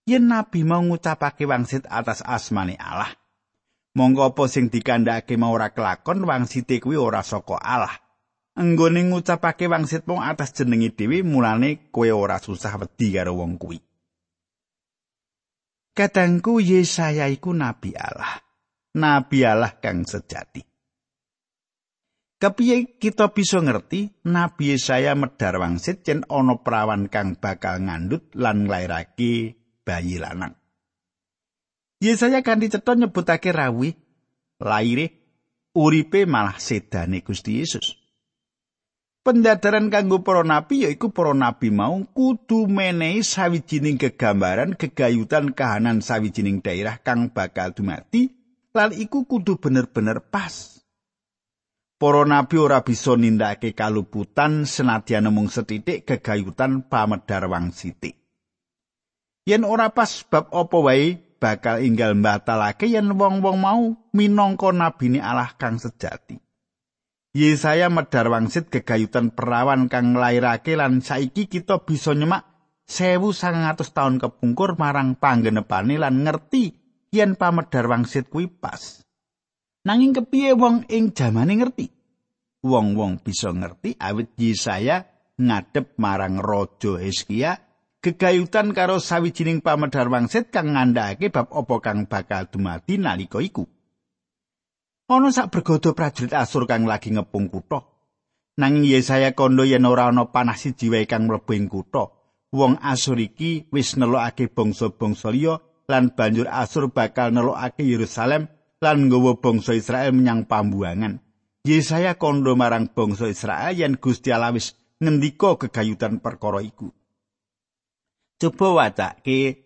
Yen 0.08 0.32
nabi 0.32 0.64
mau 0.64 0.80
ngucapake 0.80 1.44
wangsit 1.44 1.88
atas 1.92 2.24
asmane 2.24 2.80
Allah, 2.80 3.12
monggo 3.96 4.24
apa 4.28 4.48
sing 4.48 4.72
dikandhake 4.72 5.36
mau 5.36 5.56
ora 5.56 5.76
kelakon 5.76 6.24
wangsite 6.24 6.80
kuwi 6.80 6.96
ora 6.96 7.24
saka 7.24 7.60
Allah. 7.60 8.05
Enggone 8.56 9.04
ngucapake 9.04 9.68
wangsit 9.68 10.08
mung 10.08 10.24
atas 10.24 10.56
jenenge 10.56 10.96
dhewe 10.96 11.28
mulane 11.28 11.92
kowe 11.92 12.08
ora 12.08 12.40
susah 12.40 12.80
wedi 12.80 13.12
karo 13.12 13.36
wong 13.36 13.60
kuwi. 13.60 13.84
Kadangku 15.92 16.64
Yesaya 16.64 17.28
iku 17.28 17.52
nabi 17.52 17.92
Allah. 18.00 18.40
Nabi 18.96 19.44
Allah 19.44 19.76
kang 19.84 20.08
sejati. 20.08 20.64
Kepiye 22.36 23.00
kita 23.00 23.32
bisa 23.32 23.60
ngerti 23.60 24.24
Nabi 24.28 24.76
Yesaya 24.76 25.16
medhar 25.16 25.56
wangsit 25.60 26.04
yen 26.08 26.28
ana 26.28 26.60
prawan 26.60 27.12
kang 27.12 27.36
bakal 27.40 27.80
ngandut 27.80 28.32
lan 28.40 28.68
nglairake 28.68 29.56
bayi 29.84 30.16
lanang. 30.20 30.56
Yesaya 32.00 32.40
kan 32.40 32.60
dicetha 32.60 32.96
nyebutake 32.96 33.52
rawi 33.52 33.96
laire 34.64 35.06
uripe 35.76 36.24
malah 36.24 36.56
sedane 36.60 37.20
Gusti 37.20 37.60
Yesus. 37.60 38.05
Pendadaran 39.26 39.90
kanggo 39.90 40.22
para 40.22 40.46
nabi 40.46 40.86
yaiku 40.86 41.10
para 41.10 41.34
nabi 41.34 41.74
mau 41.74 42.06
kudu 42.14 42.70
menehi 42.70 43.26
sawijining 43.26 43.98
kegambaran 43.98 44.78
kegayutan 44.78 45.50
kahanan 45.50 46.06
sawijining 46.06 46.62
daerah 46.62 47.02
kang 47.02 47.34
bakal 47.34 47.74
dumati 47.74 48.30
lan 48.70 48.94
iku 48.94 49.26
kudu 49.26 49.58
bener-bener 49.58 50.22
pas. 50.22 50.78
Para 51.98 52.22
nabi 52.22 52.62
ora 52.62 52.86
bisa 52.86 53.18
nindakake 53.18 53.74
kaluputan 53.74 54.70
senadyan 54.70 55.34
mung 55.34 55.50
setitik 55.50 56.06
kegayutan 56.06 56.86
pamedar 56.86 57.50
wangsiti. 57.50 58.14
Yen 59.50 59.66
ora 59.66 59.90
pas 59.90 60.22
bab 60.22 60.54
apa 60.54 60.78
wae 60.78 61.18
bakal 61.42 61.82
inggal 61.82 62.14
mbatalake 62.14 62.86
yen 62.94 63.10
wong-wong 63.18 63.58
mau 63.58 63.98
minangka 64.14 64.70
nabine 64.70 65.18
Allah 65.18 65.50
kang 65.58 65.82
sejati. 65.82 66.45
Yesaya 67.36 67.92
medhar 67.92 68.32
wangsit 68.32 68.72
gegayutan 68.72 69.36
perawan 69.36 69.92
kang 69.92 70.16
nglairake 70.16 70.80
lan 70.80 71.04
saiki 71.04 71.52
kita 71.52 71.84
bisa 71.84 72.16
nyemak 72.16 72.48
1900 72.88 73.76
tahun 73.92 74.24
kepungkur 74.24 74.80
marang 74.80 75.20
panggenepane 75.20 76.00
lan 76.00 76.24
ngerti 76.24 76.72
yen 77.12 77.36
pamedhar 77.36 77.92
wangsit 77.92 78.32
kuwi 78.32 78.48
pas. 78.48 79.04
Nanging 79.84 80.16
kepiye 80.16 80.56
wong 80.56 80.88
ing 80.88 81.12
jamane 81.12 81.60
ngerti? 81.60 81.92
Wong-wong 82.64 83.20
bisa 83.20 83.52
ngerti 83.52 84.00
awit 84.00 84.32
Yesaya 84.40 85.04
ngadep 85.36 86.00
marang 86.00 86.40
Raja 86.40 87.04
Hizkia 87.04 87.60
gegayutan 88.00 88.72
karo 88.72 89.04
sawijining 89.04 89.60
pamedhar 89.60 90.08
wangsit 90.08 90.56
kang 90.56 90.72
ngandhakake 90.72 91.36
bab 91.36 91.52
apa 91.52 91.76
kang 91.84 92.08
bakal 92.08 92.48
dumati 92.48 92.96
nalika 92.96 93.44
iku. 93.44 93.75
Ana 95.06 95.30
sak 95.30 95.54
bergodo 95.54 95.94
prajurit 95.94 96.34
asur 96.34 96.66
kang 96.66 96.90
lagi 96.90 97.14
ngepung 97.14 97.54
kutha 97.54 97.86
nanging 98.58 98.90
Yesaya 98.90 99.38
kondo 99.38 99.62
yen 99.62 99.86
ora 99.86 100.10
ana 100.10 100.32
panah 100.34 100.58
siji 100.58 100.90
wae 100.90 101.06
kang 101.06 101.30
mlebu 101.30 101.52
ing 101.54 101.70
kutha 101.70 102.10
wong 102.56 102.80
asur 102.82 103.20
iki 103.20 103.68
wis 103.70 104.00
nelokake 104.00 104.50
bangsa-bangsa 104.50 105.30
liya 105.30 105.62
lan 105.92 106.16
banjur 106.18 106.48
asur 106.50 106.90
bakal 106.90 107.30
nelokake 107.30 107.84
Yerusalem 107.86 108.50
lan 108.82 108.98
nggawa 109.08 109.38
bangsa 109.42 109.74
Israel 109.74 110.12
menyang 110.14 110.46
pambuangan. 110.46 111.22
Yesaya 111.66 112.18
kondo 112.22 112.54
marang 112.54 112.94
bangsa 112.94 113.30
Israel 113.30 113.74
yen 113.74 113.98
Gusti 113.98 114.30
Allah 114.30 114.54
wis 114.54 114.78
ngendika 115.02 115.58
gegayutan 115.58 116.22
perkara 116.22 116.62
iku. 116.62 116.94
Coba 118.38 118.68
wacake 118.84 119.65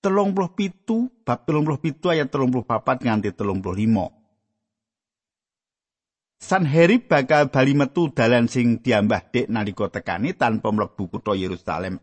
telung 0.00 0.36
puluh 0.36 0.52
pitu, 0.52 1.10
bab 1.26 1.44
telung 1.48 1.66
puluh 1.66 1.80
pitu 1.80 2.12
ayat 2.12 2.30
telung 2.30 2.52
puluh 2.52 2.66
papat 2.66 3.02
nganti 3.02 3.34
telung 3.34 3.58
puluh 3.58 3.78
lima. 3.78 4.06
Sanherib 6.36 7.08
bakal 7.08 7.48
bali 7.48 7.72
metu 7.72 8.12
dalan 8.12 8.44
sing 8.44 8.84
diambah 8.84 9.32
dek 9.32 9.48
nalika 9.48 9.88
tekani 9.88 10.36
tanpa 10.36 10.68
mlebu 10.68 11.08
kutha 11.08 11.32
Yerusalem. 11.32 11.96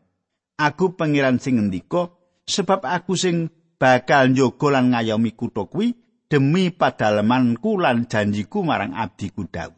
Aku 0.57 0.97
pangeran 0.97 1.37
sing 1.37 1.61
ngendika 1.61 2.09
sebab 2.49 2.81
aku 2.81 3.13
sing 3.13 3.53
bakal 3.77 4.33
njogo 4.33 4.73
lan 4.73 4.89
ngayomi 4.89 5.37
kutha 5.37 5.69
kuwi 5.69 5.93
demi 6.25 6.73
padalemanku 6.73 7.77
lan 7.77 8.09
janjiku 8.09 8.65
marang 8.65 8.97
abdiku 8.97 9.45
Daud. 9.45 9.77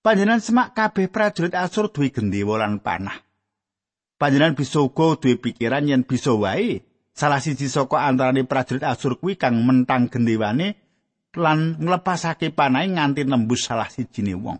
Panjenengan 0.00 0.40
semak 0.40 0.72
kabeh 0.72 1.12
prajurit 1.12 1.52
Asur 1.52 1.92
duwe 1.92 2.08
gendewa 2.08 2.56
lan 2.56 2.80
panah. 2.80 3.27
Panjenengan 4.18 4.58
bisa 4.58 4.82
uga 4.82 5.14
duwe 5.14 5.38
pikiran 5.38 5.86
yen 5.86 6.02
bisa 6.02 6.34
wae 6.34 6.82
salah 7.14 7.38
siji 7.38 7.70
saka 7.70 8.02
antarane 8.02 8.42
prajurit 8.42 8.82
Asur 8.82 9.22
kuwi 9.22 9.38
kang 9.38 9.62
mentang 9.62 10.10
gendewane 10.10 10.74
lan 11.38 11.78
nglepasake 11.78 12.50
panahe 12.50 12.90
nganti 12.90 13.22
nembus 13.22 13.70
salah 13.70 13.86
sijine 13.86 14.34
wong. 14.34 14.58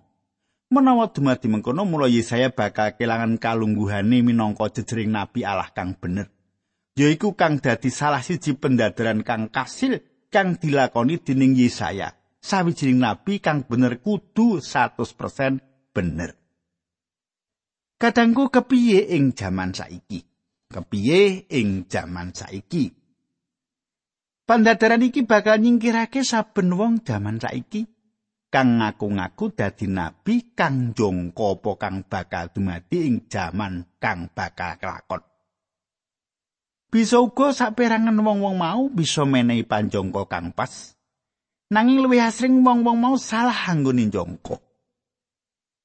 Menawa 0.70 1.10
dumadi 1.10 1.50
mengkono 1.50 1.82
mula 1.88 2.06
Yesaya 2.06 2.54
bakal 2.54 2.94
kelangan 2.94 3.40
kalungguhane 3.40 4.22
minangka 4.22 4.70
jejering 4.70 5.10
nabi 5.10 5.42
Allah 5.42 5.74
kang 5.74 5.98
bener. 5.98 6.30
Yaiku 6.94 7.34
kang 7.34 7.58
dadi 7.58 7.90
salah 7.90 8.22
siji 8.22 8.54
pendadaran 8.54 9.26
kang 9.26 9.50
kasil 9.50 9.98
kang 10.30 10.54
dilakoni 10.54 11.18
dening 11.18 11.58
Yesaya. 11.58 12.14
Sawijining 12.38 13.02
nabi 13.02 13.42
kang 13.42 13.66
bener 13.66 13.98
kudu 13.98 14.62
100% 14.62 15.58
bener. 15.90 16.38
Kadangku 17.98 18.46
kepiye 18.54 19.10
ing 19.10 19.34
jaman 19.34 19.74
saiki? 19.74 20.28
kepiye 20.68 21.48
ing 21.48 21.88
jaman 21.88 22.30
saiki. 22.36 22.92
Pandadaran 24.48 25.04
iki 25.04 25.28
bakal 25.28 25.60
nyingkirake 25.60 26.24
saben 26.24 26.72
wong 26.72 27.04
jaman 27.04 27.36
saiki 27.36 27.84
kang 28.48 28.80
ngaku-ngaku 28.80 29.52
dadi 29.52 29.84
nabi 29.92 30.56
kang 30.56 30.96
jongko 30.96 31.60
apa 31.60 31.70
kang 31.76 31.96
bakal 32.08 32.48
dumadi 32.48 33.12
ing 33.12 33.16
jaman 33.28 33.84
kang 34.00 34.32
bakal 34.32 34.80
kelakon. 34.80 35.20
Bisa 36.88 37.20
uga 37.20 37.52
saperangan 37.52 38.16
wong-wong 38.16 38.56
mau 38.56 38.88
bisa 38.88 39.28
menehi 39.28 39.68
panjongko 39.68 40.24
kang 40.24 40.56
pas. 40.56 40.96
Nanging 41.68 42.00
luwih 42.00 42.24
asring 42.24 42.64
wong-wong 42.64 42.96
mau 42.96 43.20
salah 43.20 43.68
anggone 43.68 44.08
jongko. 44.08 44.56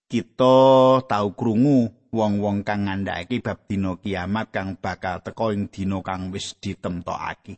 Kita 0.08 1.04
tau 1.04 1.28
krungu 1.36 2.03
wong-wong 2.13 2.62
kang 2.62 2.86
ngandhakake 2.86 3.41
bab 3.41 3.65
dina 3.65 3.97
kiamat 3.97 4.54
kang 4.54 4.78
bakal 4.78 5.26
teka 5.26 5.49
ing 5.49 5.65
dina 5.73 5.99
kang 6.06 6.30
wis 6.30 6.54
ditemtokake. 6.62 7.58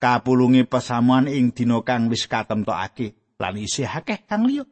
Kapulunge 0.00 0.64
pesamuan 0.64 1.28
ing 1.28 1.52
dina 1.52 1.84
kang 1.84 2.08
wis 2.08 2.24
katemtokake 2.24 3.36
lan 3.36 3.54
isih 3.60 3.86
akeh 3.86 4.24
kang 4.24 4.48
liya. 4.48 4.64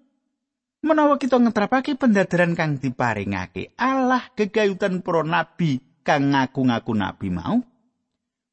Menawa 0.80 1.20
kita 1.20 1.36
ngetrapake 1.36 2.00
pendadaran 2.00 2.56
kang 2.56 2.80
diparingake 2.80 3.76
Allah 3.76 4.32
gegayutan 4.32 5.04
para 5.04 5.20
nabi 5.20 5.84
kang 6.00 6.32
ngaku-ngaku 6.32 6.96
nabi 6.96 7.28
mau, 7.28 7.60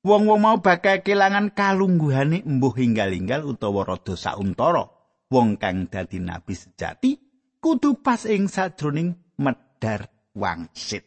wong-wong 0.03 0.39
mau 0.43 0.57
bakal 0.59 0.99
kelangan 0.99 1.55
kalungguhane 1.55 2.43
embuh 2.43 2.75
hinggal-hinggal 2.75 3.47
utawa 3.47 3.87
rada 3.87 4.19
sauntara. 4.19 4.91
Wong 5.31 5.55
kang 5.55 5.87
dadi 5.87 6.19
nabi 6.19 6.55
sejati 6.55 7.15
kudu 7.63 7.99
pas 8.03 8.23
ing 8.27 8.51
sadroning 8.51 9.15
medar 9.39 10.16
wangsit. 10.37 11.03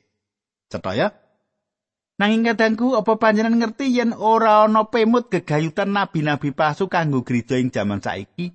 Cetha 0.70 1.14
Nanging 2.20 2.52
kadangku 2.52 3.00
apa 3.00 3.16
panjenengan 3.16 3.64
ngerti 3.64 3.96
yen 3.96 4.12
ora 4.12 4.68
ana 4.68 4.92
pemut 4.92 5.32
gegayutan 5.32 5.96
nabi-nabi 5.96 6.52
palsu 6.52 6.84
kanggo 6.84 7.24
gereja 7.24 7.56
ing 7.56 7.72
jaman 7.72 8.04
saiki? 8.04 8.52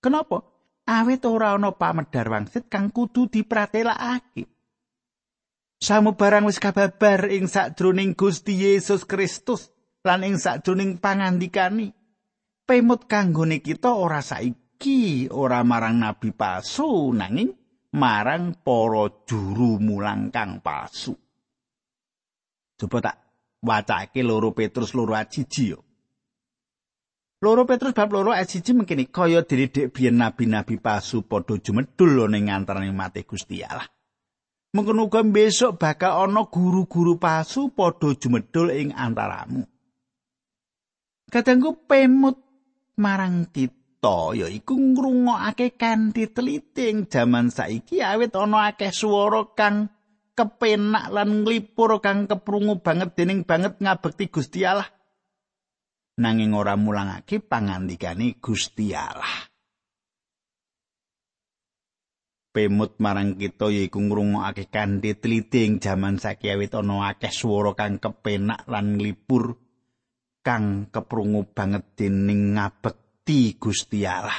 Kenapa? 0.00 0.40
Awit 0.88 1.20
ora 1.28 1.52
ana 1.52 1.76
pamedar 1.76 2.32
wangsit 2.32 2.72
kang 2.72 2.88
kudu 2.88 3.28
dipratelakake. 3.28 4.48
Samu 5.84 6.16
barang 6.16 6.48
wis 6.48 6.56
kababar 6.56 7.28
ing 7.28 7.44
sakjroning 7.44 8.16
Gusti 8.16 8.56
Yesus 8.56 9.04
Kristus 9.04 9.68
lan 10.00 10.24
ing 10.24 10.40
sakjroning 10.40 10.96
pangandikani. 10.96 11.92
Pemut 12.64 13.04
kanggone 13.04 13.60
kita 13.60 13.92
ora 13.92 14.24
saiki, 14.24 15.28
ora 15.28 15.60
marang 15.60 16.00
nabi 16.00 16.32
palsu 16.32 17.12
nanging 17.12 17.61
marang 17.92 18.56
para 18.64 19.24
juru 19.28 19.76
mulang 19.76 20.32
kang 20.32 20.64
palsu. 20.64 21.12
Coba 22.80 22.98
tak 23.04 23.16
wacake 23.60 24.24
loro 24.24 24.56
Petrus 24.56 24.96
loro 24.96 25.12
ajiji 25.14 25.76
yo. 25.76 25.80
Loro 27.42 27.66
Petrus 27.68 27.92
bab 27.92 28.10
loro 28.12 28.32
ajiji 28.32 28.72
mengkini 28.72 29.12
kaya 29.12 29.44
diri 29.44 29.68
biyen 29.68 30.18
nabi-nabi 30.18 30.80
palsu 30.80 31.22
padha 31.22 31.60
jumedul 31.60 32.30
ning 32.32 32.48
antarané 32.48 32.90
mate 32.90 33.22
Gusti 33.28 33.60
Allah. 33.60 33.86
Mengkono 34.72 35.12
besok 35.28 35.76
bakal 35.76 36.32
ana 36.32 36.48
guru-guru 36.48 37.20
palsu 37.20 37.68
padha 37.76 38.16
jumedul 38.16 38.72
ing 38.72 38.96
antaramu. 38.96 39.68
Kadangku 41.28 41.84
pemut 41.88 42.40
marang 42.96 43.48
kita 43.52 43.81
kita 44.02 44.34
yaiku 44.34 44.74
ngrungokake 44.74 45.78
kanthi 45.78 46.26
teliti 46.34 46.90
ing 46.90 47.06
jaman 47.06 47.54
saiki 47.54 48.02
awit 48.02 48.34
ana 48.34 48.74
akeh 48.74 48.90
swara 48.90 49.54
kang 49.54 49.94
kepenak 50.34 51.14
lan 51.14 51.46
nglipur 51.46 52.02
kang 52.02 52.26
keprungu 52.26 52.82
banget. 52.82 53.14
Dening 53.14 53.46
banget 53.46 53.78
ngabekti 53.78 54.26
Gusti 54.26 54.66
Allah. 54.66 54.90
Nanging 56.18 56.50
ora 56.50 56.74
mulangake 56.74 57.38
pangandikane 57.38 58.42
Gusti 58.42 58.90
Allah. 58.90 59.46
Pemut 62.50 62.98
marang 62.98 63.38
kita 63.38 63.70
yaiku 63.70 64.02
ngrungokake 64.02 64.66
kanthi 64.66 65.14
teliti 65.14 65.62
ing 65.62 65.78
jaman 65.78 66.18
saiki 66.18 66.50
awit 66.50 66.74
ana 66.74 67.06
akeh 67.06 67.30
swara 67.30 67.78
kang 67.78 68.02
kepenak 68.02 68.66
lan 68.66 68.98
nglipur 68.98 69.54
kang 70.42 70.90
keprungu 70.90 71.46
banget 71.54 71.94
dening 71.94 72.58
ngabek 72.58 72.98
ngerti 73.22 73.54
Gusti 73.54 74.02
Allah 74.02 74.34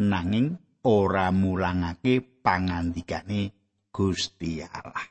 nanging 0.00 0.56
ora 0.88 1.28
mulangake 1.28 2.40
pangandikane 2.40 3.52
Gusti 3.92 4.64
Allah. 4.64 5.04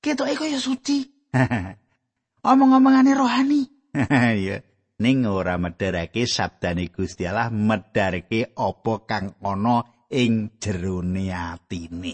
Ketoke 0.00 0.32
kaya 0.32 0.56
suci. 0.56 1.04
Omong-omongane 2.48 3.12
rohani. 3.12 3.62
ya, 4.48 4.56
ning 5.04 5.28
ora 5.28 5.60
medharake 5.60 6.24
sabdane 6.24 6.88
Gusti 6.88 7.28
Allah 7.28 7.52
medharake 7.52 8.56
apa 8.56 8.94
kang 9.04 9.36
ana 9.44 9.84
ing 10.08 10.56
jerone 10.56 11.28
atine. 11.28 12.12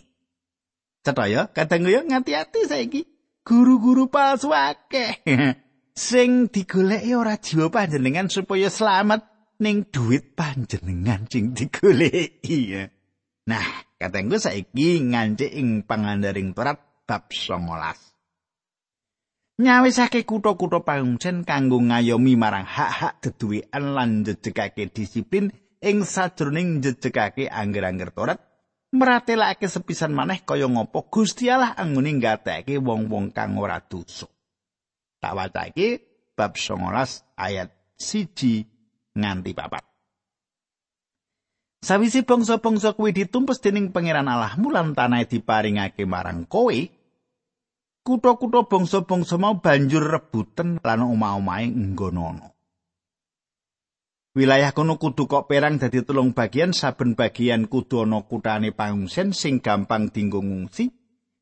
Cetha 1.06 1.30
ya, 1.30 1.46
kadang 1.54 1.86
ya 1.86 2.02
ngati-ati 2.02 2.66
saiki 2.66 3.06
guru-guru 3.46 4.10
palsu 4.10 4.50
akeh. 4.50 5.22
sing 6.00 6.48
digoleki 6.48 7.12
ora 7.12 7.36
jiwa 7.36 7.68
panjenengan 7.68 8.32
supaya 8.32 8.72
selamat 8.72 9.20
ning 9.60 9.84
duit 9.92 10.32
panjenengan 10.32 11.28
sing 11.28 11.52
digoleki. 11.52 12.88
Nah, 13.44 13.68
katengku 14.00 14.40
saiki 14.40 15.12
ngancik 15.12 15.52
ing 15.52 15.84
pangandaring 15.84 16.56
Torat 16.56 16.80
bab 17.04 17.28
19. 17.28 19.60
Nyawisake 19.60 20.24
kutha-kutha 20.24 20.80
pangungsen 20.80 21.44
kanggo 21.44 21.76
ngayomi 21.76 22.32
marang 22.32 22.64
hak-hak 22.64 23.20
deduwean 23.20 23.92
lan 23.92 24.24
jejegake 24.24 24.88
disiplin 24.88 25.52
ing 25.84 26.08
sajroning 26.08 26.80
jejegake 26.80 27.44
angger-angger 27.44 28.16
Torat 28.16 28.40
meratelake 28.96 29.68
sepisan 29.68 30.16
maneh 30.16 30.40
kaya 30.48 30.64
ngopo 30.64 31.12
Gusti 31.12 31.52
Allah 31.52 31.76
anggone 31.76 32.16
nggateke 32.16 32.80
wong-wong 32.80 33.36
kang 33.36 33.60
ora 33.60 33.84
dosa. 33.84 34.24
Tak 35.20 35.36
wacake 35.36 35.88
bab 36.32 36.56
19 36.56 37.36
ayat 37.36 37.68
siji 38.00 38.64
nganti 39.12 39.52
papat. 39.52 39.84
Sawisi 41.80 42.24
bangsa-bangsa 42.24 42.92
kuwi 42.92 43.16
ditumpes 43.16 43.60
dening 43.64 43.92
pangeran 43.92 44.28
Allah 44.28 44.52
mulan 44.60 44.92
tanah 44.92 45.24
diparingake 45.24 46.04
marang 46.04 46.44
kowe, 46.44 46.76
kutha-kutha 48.04 48.68
bangsa-bangsa 48.68 49.40
mau 49.40 49.56
banjur 49.60 50.04
rebutan 50.04 50.76
lan 50.80 51.00
omah-omahe 51.08 51.72
nggonono. 51.72 52.52
Wilayah 54.30 54.70
kono 54.70 54.94
kudu 54.94 55.26
kok 55.26 55.50
perang 55.50 55.74
dadi 55.74 56.06
telung 56.06 56.30
bagian 56.30 56.70
saben 56.70 57.18
bagian 57.18 57.66
kudu 57.66 58.06
ana 58.06 58.22
kutane 58.22 58.70
pangungsen 58.70 59.34
sing 59.34 59.58
gampang 59.58 60.06
dinggo 60.14 60.38
ngungsi 60.38 60.86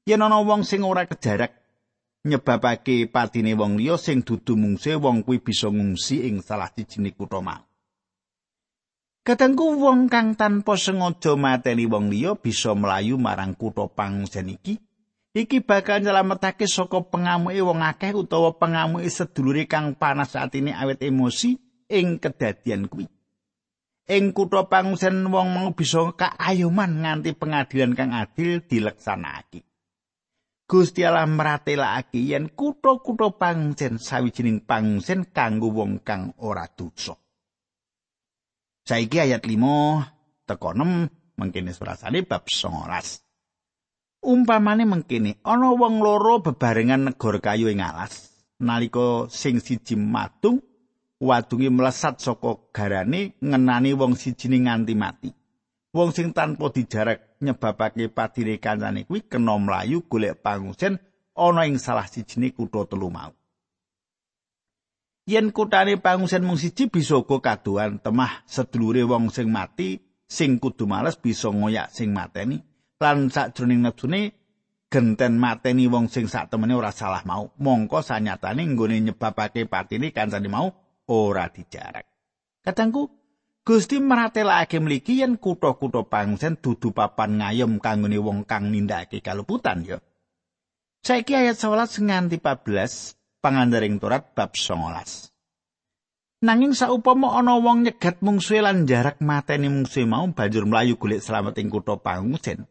yen 0.09 0.25
ana 0.25 0.41
wong 0.41 0.65
sing 0.65 0.81
ora 0.81 1.05
kejarak 1.05 1.53
nyebabake 2.27 3.07
patine 3.07 3.55
wong 3.55 3.79
liya 3.79 3.95
sing 3.95 4.27
dudu 4.27 4.59
mungse 4.59 4.99
wong 4.99 5.23
kuwi 5.23 5.39
bisa 5.39 5.71
ngungsi 5.71 6.27
ing 6.27 6.43
salah 6.43 6.71
sijine 6.75 7.15
kutha 7.15 7.39
mau. 7.39 7.63
Kadangku 9.23 9.77
wong 9.77 10.09
kang 10.09 10.35
tanpa 10.41 10.75
sengaja 10.81 11.37
mateni 11.37 11.85
wong 11.85 12.09
liya 12.09 12.33
bisa 12.35 12.73
melayu 12.73 13.21
marang 13.21 13.53
kutha 13.55 13.87
pangungsian 13.87 14.51
iki. 14.57 14.81
Iki 15.37 15.63
bakal 15.63 16.01
nyelametake 16.01 16.65
saka 16.65 17.05
pengamuke 17.05 17.61
wong 17.61 17.85
akeh 17.85 18.17
utawa 18.17 18.57
pengamuke 18.57 19.07
sedulure 19.13 19.69
kang 19.69 19.95
panas 19.95 20.33
atine 20.33 20.73
awet 20.73 21.05
emosi 21.05 21.61
ing 21.93 22.17
kedadian 22.17 22.89
kuwi. 22.89 23.05
Ing 24.09 24.33
kutha 24.33 24.65
pangungsian 24.65 25.29
wong 25.29 25.53
mau 25.53 25.69
bisa 25.77 26.01
kaayoman 26.17 27.05
nganti 27.05 27.37
pengadilan 27.37 27.93
kang 27.93 28.17
adil 28.17 28.65
dileksanakake. 28.65 29.68
Gusti 30.69 31.01
Allah 31.01 31.25
maratelake 31.25 32.21
yen 32.21 32.53
kutha-kutha 32.53 33.33
pangsen 33.41 33.97
sawijining 33.97 34.69
pangsen 34.69 35.25
kanggo 35.33 35.73
wong 35.73 36.05
kang 36.05 36.37
ora 36.45 36.69
dosa. 36.69 37.17
Saiki 38.85 39.17
ayat 39.17 39.41
5 39.49 40.45
teko 40.45 40.69
6 40.77 41.41
mengkene 41.41 41.73
surasane 41.73 42.21
bab 42.21 42.45
19. 42.45 44.29
Umpamane 44.29 44.85
mengkene 44.85 45.41
ana 45.41 45.73
wong 45.73 46.05
loro 46.05 46.45
bebarengan 46.45 47.09
negor 47.09 47.41
kayu 47.41 47.73
ing 47.73 47.81
alas 47.81 48.29
nalika 48.61 49.25
sing 49.33 49.65
siji 49.65 49.97
matung 49.97 50.61
wadunge 51.17 51.73
mlesat 51.73 52.21
saka 52.21 52.69
garane 52.77 53.41
ngenani 53.41 53.97
wong 53.97 54.21
siji 54.21 54.53
nganti 54.53 54.93
mati. 54.93 55.31
Wong 55.97 56.13
sing 56.13 56.37
tanpa 56.37 56.69
dijarak 56.69 57.28
nyebabake 57.41 58.09
padine 58.09 58.59
kancane 58.59 59.05
kuwi 59.05 59.21
kena 59.31 59.59
mlayu 59.59 60.03
golek 60.11 60.43
pangungsen 60.43 60.99
ana 61.37 61.67
ing 61.67 61.79
salah 61.79 62.07
sijine 62.07 62.51
kutha 62.51 62.85
telu 62.91 63.11
mau. 63.11 63.33
Yen 65.29 65.53
kutane 65.53 66.01
pangungsen 66.01 66.41
mung 66.41 66.57
siji 66.57 66.89
bisa 66.89 67.21
uga 67.21 67.39
kaduan 67.45 68.01
temah 68.01 68.43
sedulure 68.49 69.05
wong 69.05 69.29
sing 69.29 69.53
mati 69.53 70.01
sing 70.25 70.57
kudu 70.57 70.89
males 70.89 71.21
bisa 71.21 71.53
ngoyak 71.53 71.93
sing 71.93 72.17
mateni 72.17 72.57
lan 72.97 73.29
sakjroning 73.29 73.85
nepsune 73.85 74.33
genten 74.89 75.37
mateni 75.37 75.85
wong 75.85 76.09
sing 76.09 76.33
sak 76.33 76.49
temene 76.49 76.73
ora 76.73 76.97
salah 76.97 77.21
mau 77.29 77.53
mongko 77.61 78.01
sanyatane 78.01 78.65
nggone 78.73 79.05
nyebabake 79.05 79.69
patine 79.69 80.17
kancane 80.17 80.49
mau 80.49 80.73
ora 81.13 81.53
dijarak. 81.53 82.09
Katangku 82.65 83.18
Gusti 83.69 84.01
maratelake 84.01 84.81
mliki 84.81 85.21
yen 85.21 85.37
kutha-kutha 85.37 86.01
pangsen 86.09 86.57
dudu 86.57 86.89
papan 86.89 87.37
ngayem 87.37 87.77
kanggone 87.77 88.17
wong 88.17 88.49
kang 88.49 88.73
nindakake 88.73 89.21
kaluputan 89.21 89.85
ya. 89.85 90.01
Saiki 91.05 91.37
ayat 91.37 91.61
11 91.61 92.09
nganti 92.09 92.41
14 92.41 93.45
pangandaring 93.45 94.01
Torat 94.01 94.33
bab 94.33 94.57
19. 94.57 96.49
Nanging 96.49 96.73
saupama 96.73 97.37
ana 97.37 97.61
wong 97.61 97.85
nyegat 97.85 98.25
mungsuhe 98.25 98.65
lan 98.65 98.89
jarak 98.89 99.21
mateni 99.21 99.69
mungsuhe 99.69 100.09
mau 100.09 100.25
banjur 100.33 100.65
mlayu 100.65 100.97
golek 100.97 101.21
slamet 101.21 101.61
ing 101.61 101.69
kutha 101.69 102.01
pangsen. 102.01 102.65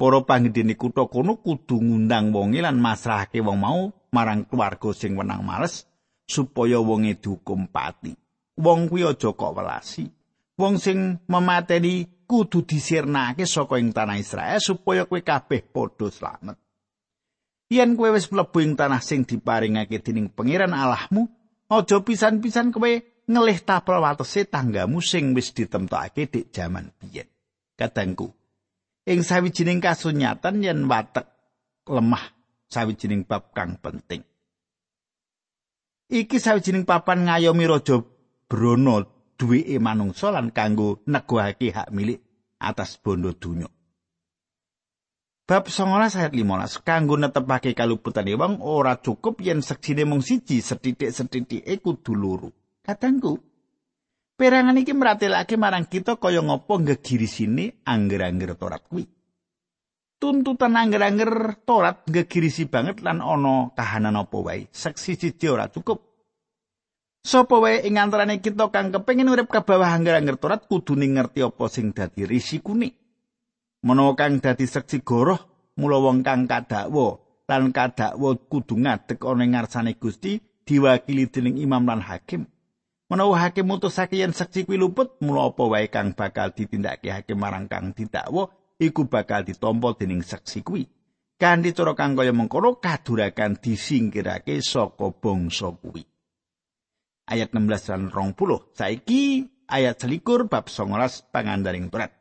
Para 0.00 0.24
panggedene 0.24 0.80
kutha 0.80 1.12
kono 1.12 1.44
kudu 1.44 1.76
ngundang 1.76 2.32
wonge 2.32 2.64
lan 2.64 2.80
masrahake 2.80 3.44
wong 3.44 3.60
mau 3.60 3.92
marang 4.08 4.48
keluarga 4.48 4.96
sing 4.96 5.12
wenang 5.12 5.44
males 5.44 5.84
supaya 6.24 6.80
wonge 6.80 7.20
dihukum 7.20 7.68
pati. 7.68 8.16
Wong 8.56 8.88
kuwi 8.88 9.04
aja 9.04 9.28
kok 9.36 9.52
welasi. 9.52 10.21
Wong 10.62 10.78
sing 10.78 11.18
memateni 11.26 12.22
kudu 12.30 12.62
disirnake 12.62 13.42
saka 13.50 13.82
ing 13.82 13.90
tanah 13.90 14.14
Israel 14.22 14.62
supaya 14.62 15.10
kowe 15.10 15.18
kabeh 15.18 15.66
padha 15.66 16.06
slamet. 16.06 16.54
Yen 17.66 17.98
kowe 17.98 18.14
wis 18.14 18.30
mlebu 18.30 18.62
ing 18.62 18.78
tanah 18.78 19.02
sing 19.02 19.26
diparingake 19.26 19.98
dening 19.98 20.30
Pangeran 20.30 20.70
Allahmu, 20.70 21.26
aja 21.66 21.98
pisan-pisan 21.98 22.70
kowe 22.70 22.92
ngelih 23.26 23.58
tapel 23.66 23.98
watese 23.98 24.46
tanggamu 24.46 25.02
sing 25.02 25.34
wis 25.34 25.50
ditemtokake 25.50 26.30
dik 26.30 26.54
jaman 26.54 26.94
biyen. 27.02 27.26
Kadangku, 27.74 28.30
ing 29.10 29.26
sawijining 29.26 29.82
kasunyatan 29.82 30.62
yen 30.62 30.86
watek 30.86 31.26
lemah 31.90 32.22
sawijining 32.70 33.26
bab 33.26 33.50
kang 33.50 33.82
penting. 33.82 34.22
Iki 36.12 36.38
sawijining 36.38 36.86
papan 36.86 37.26
ngayomi 37.26 37.66
raja 37.66 38.04
Brono 38.46 39.21
duweke 39.42 39.82
manungsa 39.82 40.30
lan 40.30 40.54
kanggo 40.54 41.02
negohake 41.10 41.74
hak 41.74 41.90
milik 41.90 42.22
atas 42.62 42.94
bondo 43.02 43.34
donya. 43.34 43.66
Bab 45.42 45.66
19 45.66 46.22
ayat 46.22 46.30
15 46.30 46.86
kanggo 46.86 47.18
netepake 47.18 47.74
kaluputan 47.74 48.30
wong 48.38 48.62
ora 48.62 49.02
cukup 49.02 49.42
yen 49.42 49.58
seksine 49.58 50.06
mung 50.06 50.22
siji 50.22 50.62
sethithik-sethithike 50.62 51.74
kudu 51.82 52.14
loro. 52.14 52.54
Katangku 52.86 53.42
perangan 54.38 54.78
iki 54.78 54.94
meratelake 54.94 55.58
marang 55.58 55.90
kita 55.90 56.14
kaya 56.22 56.38
ngopo 56.38 56.78
ngegirisine 56.78 57.82
angger-angger 57.82 58.54
Torat 58.54 58.86
kuwi. 58.86 59.10
Tuntutan 60.22 60.78
angger-angger 60.78 61.58
Torat 61.66 62.06
ngegirisi 62.06 62.70
banget 62.70 63.02
lan 63.02 63.18
ana 63.18 63.74
kahanan 63.74 64.22
apa 64.22 64.38
wae. 64.38 64.70
Seksi 64.70 65.18
siji 65.18 65.50
ora 65.50 65.66
cukup. 65.66 66.11
Sapa 67.22 67.62
wae 67.62 67.86
ing 67.86 68.02
antarané 68.02 68.42
kita 68.42 68.66
kang 68.74 68.90
kepengin 68.90 69.30
urip 69.30 69.46
ka 69.46 69.62
bawah 69.62 69.94
angger-angger 69.94 70.42
Torat 70.42 70.66
kudu 70.66 70.98
ngerti 70.98 71.46
apa 71.46 71.70
sing 71.70 71.94
dadi 71.94 72.26
risikune. 72.26 72.98
Menawa 73.86 74.18
kang 74.18 74.42
dadi 74.42 74.66
seksi 74.66 75.06
goroh 75.06 75.38
mula 75.78 76.02
wong 76.02 76.26
kang 76.26 76.50
kadakwa 76.50 77.22
lan 77.46 77.70
kadakwa 77.70 78.34
kudu 78.50 78.74
ngadeg 78.74 79.22
ana 79.22 79.44
ngarsane 79.46 79.94
Gusti 80.02 80.42
diwakili 80.66 81.30
dening 81.30 81.62
imam 81.62 81.86
lan 81.86 82.02
hakim. 82.02 82.42
Menawa 83.06 83.38
hakim 83.46 83.70
mutusake 83.70 84.18
yen 84.18 84.34
seksi 84.34 84.66
kuwi 84.66 84.82
luput 84.82 85.22
mula 85.22 85.46
apa 85.54 85.62
wae 85.62 85.86
kang 85.94 86.18
bakal 86.18 86.50
ditindakake 86.50 87.06
hakim 87.06 87.38
marang 87.38 87.70
kang 87.70 87.94
didakwa 87.94 88.50
iku 88.82 89.06
bakal 89.06 89.46
ditampa 89.46 89.94
dening 89.94 90.26
seksi 90.26 90.66
kuwi. 90.66 90.90
Kanthi 91.38 91.70
cara 91.70 91.94
kang 91.94 92.18
kaya 92.18 92.34
mengkono 92.34 92.82
kadurakan 92.82 93.62
disingkirake 93.62 94.58
saka 94.58 95.14
bangsa 95.14 95.70
kuwi. 95.70 96.02
Ayat 97.26 97.54
16 97.54 97.92
lan 97.92 98.02
20. 98.10 98.74
Saiki 98.74 99.46
ayat 99.68 100.02
selikur 100.02 100.50
bab 100.50 100.66
19 100.68 101.32
pangandaring 101.32 101.88
Torat. 101.88 102.12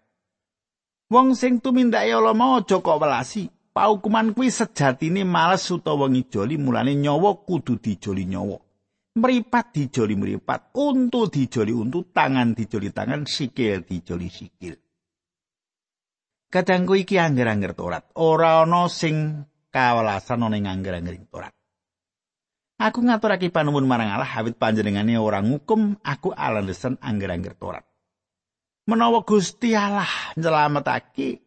Wong 1.11 1.35
sing 1.35 1.59
tumindake 1.59 2.15
ala 2.15 2.31
mau 2.31 2.63
aja 2.63 2.79
kok 2.79 2.99
welasi. 3.01 3.51
Paukuman 3.71 4.35
kuwi 4.35 4.51
sejatine 4.51 5.23
males 5.23 5.63
utawa 5.71 6.11
ngijoli 6.11 6.59
mulane 6.59 6.95
nyawa 6.95 7.47
kudu 7.47 7.79
dijoli 7.79 8.27
nyawa. 8.27 8.59
Meripat 9.15 9.75
dijoli 9.75 10.15
meripat, 10.15 10.71
untu 10.75 11.27
dijoli 11.27 11.75
untu, 11.75 12.11
tangan 12.15 12.55
dijoli 12.55 12.95
tangan, 12.95 13.27
sikil 13.27 13.83
dijoli 13.83 14.27
sikil. 14.31 14.75
Kadangku 16.51 16.99
iki 16.99 17.15
angger-angger 17.15 17.75
Torat. 17.75 18.11
Ora 18.19 18.63
ana 18.67 18.91
sing 18.91 19.47
kawelasan 19.71 20.43
ana 20.43 20.55
ing 20.59 20.67
angger-angger 20.67 21.15
Torat. 21.31 21.55
Aku 22.81 23.05
ngaturake 23.05 23.53
panuwun 23.53 23.85
marang 23.85 24.09
Allah 24.09 24.41
awit 24.41 24.57
panjenengane 24.57 25.13
ora 25.13 25.37
ngukum 25.37 26.01
aku 26.01 26.33
alandesan 26.33 26.97
angger-angger 26.97 27.53
Torat. 27.53 27.85
Menawa 28.89 29.21
Gusti 29.21 29.77
Allah 29.77 30.09
nyelametake 30.33 31.45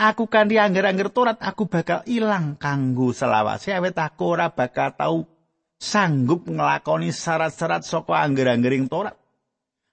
aku 0.00 0.24
kanthi 0.24 0.56
angger-angger 0.56 1.12
Torat 1.12 1.36
aku 1.44 1.68
bakal 1.68 2.00
ilang 2.08 2.56
kanggo 2.56 3.12
selawase 3.12 3.76
awit 3.76 3.92
aku 4.00 4.40
ora 4.40 4.48
bakal 4.48 4.96
tau 4.96 5.28
sanggup 5.76 6.48
nglakoni 6.48 7.12
syarat-syarat 7.12 7.84
saka 7.84 8.16
angger-anggering 8.24 8.88
Torat. 8.88 9.20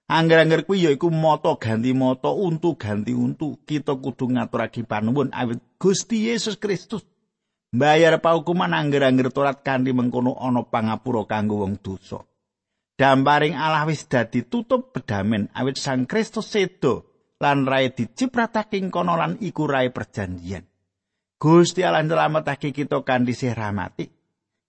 Angger-angger 0.08 0.64
kuwi 0.64 0.88
yaiku 0.88 1.12
moto 1.12 1.60
ganti 1.60 1.92
moto, 1.92 2.32
untu 2.32 2.80
ganti 2.80 3.12
untu. 3.12 3.60
Kita 3.68 3.92
kudu 3.92 4.32
ngaturake 4.32 4.88
panuwun 4.88 5.28
awit 5.36 5.60
Gusti 5.76 6.32
Yesus 6.32 6.56
Kristus 6.56 7.04
Bayar 7.74 8.22
paukuman 8.22 8.70
angger-angger 8.70 9.34
torat 9.34 9.66
kanthi 9.66 9.90
mengkono 9.90 10.38
ana 10.38 10.62
pangapura 10.62 11.26
kanggo 11.26 11.66
wong 11.66 11.82
dosa. 11.82 12.22
Damparing 12.94 13.58
Allah 13.58 13.82
wis 13.90 14.06
dadi 14.06 14.46
tutup 14.46 14.94
pedamen 14.94 15.50
awit 15.50 15.82
Sang 15.82 16.06
Kristus 16.06 16.54
sedo 16.54 17.10
lan 17.42 17.66
rae 17.66 17.90
dicipratake 17.90 18.78
kono 18.94 19.18
lan 19.18 19.42
iku 19.42 19.66
rae 19.66 19.90
perjanjian. 19.90 20.62
Gusti 21.34 21.82
Allah 21.82 22.06
nyelametake 22.06 22.70
kita 22.70 23.02
kanthi 23.02 23.34
sih 23.34 23.50
rahmati. 23.50 24.06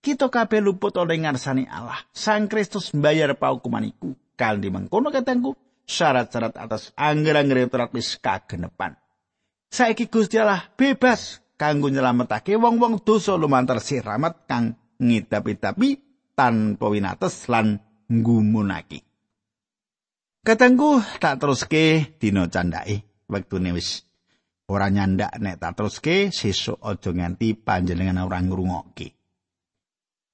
Kita 0.01 0.33
kabeh 0.33 0.65
luput 0.65 0.97
oleh 0.97 1.21
ngarsani 1.21 1.69
Allah. 1.69 2.01
Sang 2.09 2.49
Kristus 2.49 2.89
mbayar 2.97 3.37
paukuman 3.37 3.85
iku. 3.85 4.17
Kanthi 4.33 4.73
mengkono 4.73 5.13
katangku 5.13 5.53
syarat-syarat 5.85 6.57
atas 6.57 6.89
angger-angger 6.97 7.69
torat 7.69 7.93
wis 7.93 8.17
kagenepan. 8.17 8.97
Saiki 9.69 10.09
Gusti 10.09 10.41
Allah 10.41 10.65
bebas 10.73 11.44
kanggo 11.55 11.87
nyelametake 11.91 12.59
wong-wong 12.59 13.03
dosa 13.03 13.35
lumantar 13.39 13.79
sih 13.79 14.03
rahmat 14.03 14.47
kang 14.47 14.75
ngidapi-dapi 14.99 15.89
tanpa 16.35 16.85
winates 16.91 17.47
lan 17.47 17.79
nggumunake. 18.11 19.03
Katanggu 20.45 21.01
tak 21.17 21.41
teruske 21.41 22.15
dina 22.21 22.45
candake 22.45 23.25
wektune 23.25 23.73
wis 23.73 24.05
ora 24.69 24.93
nyandak 24.93 25.33
nek 25.41 25.57
tak 25.57 25.73
teruske 25.73 26.29
sesuk 26.29 26.77
aja 26.85 27.09
nganti 27.09 27.57
panjenengan 27.57 28.21
ora 28.21 28.37
ngrungokke. 28.45 29.09